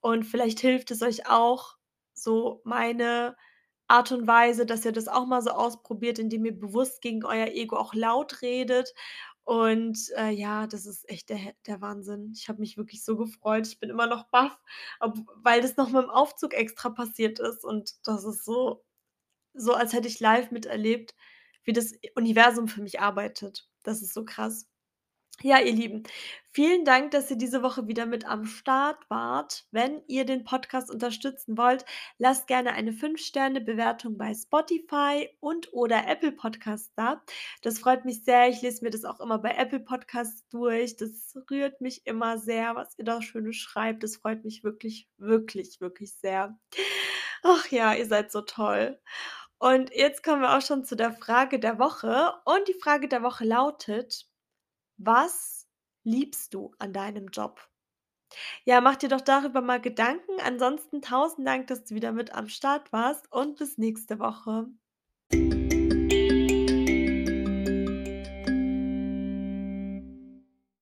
und 0.02 0.24
vielleicht 0.26 0.60
hilft 0.60 0.92
es 0.92 1.02
euch 1.02 1.28
auch, 1.30 1.78
so 2.14 2.62
meine 2.66 3.36
Art 3.88 4.12
und 4.12 4.28
Weise, 4.28 4.66
dass 4.66 4.86
ihr 4.86 4.92
das 4.94 5.08
auch 5.08 5.26
mal 5.28 5.42
so 5.42 5.52
ausprobiert, 5.52 6.18
indem 6.20 6.46
ihr 6.46 6.58
bewusst 6.60 7.02
gegen 7.02 7.24
euer 7.26 7.48
Ego 7.48 7.78
auch 7.78 7.94
laut 7.94 8.42
redet. 8.42 8.94
Und, 9.48 10.10
äh, 10.18 10.32
ja, 10.32 10.66
das 10.66 10.88
ist 10.88 11.08
echt 11.08 11.30
der 11.30 11.54
der 11.68 11.80
Wahnsinn. 11.80 12.32
Ich 12.36 12.50
habe 12.50 12.60
mich 12.62 12.78
wirklich 12.78 13.04
so 13.06 13.16
gefreut. 13.16 13.68
Ich 13.68 13.80
bin 13.80 13.92
immer 13.92 14.08
noch 14.08 14.28
baff, 14.30 14.58
weil 15.36 15.62
das 15.62 15.78
noch 15.78 15.92
mit'm 15.92 16.08
Aufzug 16.10 16.54
extra 16.56 16.90
passiert 16.90 17.40
ist 17.40 17.64
und 17.64 17.94
das 18.08 18.24
ist 18.26 18.44
so 18.44 18.84
so, 19.56 19.74
als 19.76 19.94
hätte 19.94 20.08
ich 20.10 20.20
live 20.22 20.52
miterlebt, 20.52 21.16
wie 21.66 21.74
das 21.74 21.94
Universum 22.16 22.68
für 22.70 22.82
mich 22.84 23.00
arbeitet. 23.02 23.70
Das 23.84 24.02
ist 24.04 24.14
so 24.14 24.26
krass. 24.26 24.66
Ja, 25.42 25.60
ihr 25.60 25.74
Lieben, 25.74 26.04
vielen 26.52 26.86
Dank, 26.86 27.12
dass 27.12 27.30
ihr 27.30 27.36
diese 27.38 27.62
Woche 27.62 27.88
wieder 27.88 28.06
mit 28.06 28.26
am 28.26 28.46
Start 28.46 28.98
wart. 29.10 29.66
Wenn 29.72 30.02
ihr 30.08 30.26
den 30.26 30.46
Podcast 30.46 30.90
unterstützen 30.90 31.58
wollt, 31.58 31.86
lasst 32.18 32.48
gerne 32.48 32.72
eine 32.72 32.92
5-Sterne-Bewertung 32.92 34.18
bei 34.18 34.34
Spotify 34.34 35.30
und 35.42 35.74
oder 35.74 36.08
Apple 36.08 36.32
Podcasts 36.32 36.94
da. 36.96 37.22
Das 37.62 37.80
freut 37.80 38.06
mich 38.06 38.24
sehr. 38.24 38.48
Ich 38.48 38.62
lese 38.62 38.84
mir 38.84 38.92
das 38.92 39.04
auch 39.04 39.20
immer 39.20 39.38
bei 39.38 39.52
Apple 39.52 39.82
Podcasts 39.82 40.48
durch. 40.48 40.96
Das 40.96 41.36
rührt 41.52 41.82
mich 41.82 42.08
immer 42.08 42.38
sehr, 42.40 42.76
was 42.76 42.98
ihr 42.98 43.06
da 43.06 43.22
Schönes 43.22 43.58
schreibt. 43.58 44.04
Das 44.04 44.16
freut 44.16 44.46
mich 44.46 44.64
wirklich, 44.64 45.10
wirklich, 45.18 45.82
wirklich 45.82 46.14
sehr. 46.16 46.58
Ach 47.44 47.68
ja, 47.68 47.94
ihr 47.94 48.08
seid 48.08 48.32
so 48.32 48.42
toll. 48.42 49.00
Und 49.60 49.94
jetzt 49.94 50.24
kommen 50.24 50.42
wir 50.42 50.58
auch 50.58 50.62
schon 50.62 50.86
zu 50.86 50.96
der 50.96 51.12
Frage 51.12 51.60
der 51.60 51.78
Woche. 51.78 52.34
Und 52.46 52.68
die 52.70 52.74
Frage 52.82 53.08
der 53.10 53.22
Woche 53.24 53.44
lautet: 53.46 54.28
Was 54.98 55.68
liebst 56.04 56.54
du 56.54 56.74
an 56.80 56.94
deinem 56.94 57.28
Job? 57.28 57.70
Ja, 58.66 58.82
mach 58.82 58.96
dir 58.96 59.10
doch 59.10 59.22
darüber 59.22 59.62
mal 59.62 59.80
Gedanken. 59.80 60.40
Ansonsten 60.44 61.02
tausend 61.02 61.48
Dank, 61.48 61.68
dass 61.68 61.86
du 61.86 61.96
wieder 61.96 62.12
mit 62.12 62.34
am 62.34 62.48
Start 62.48 62.92
warst 62.92 63.32
und 63.32 63.58
bis 63.58 63.78
nächste 63.78 64.20
Woche. 64.20 64.68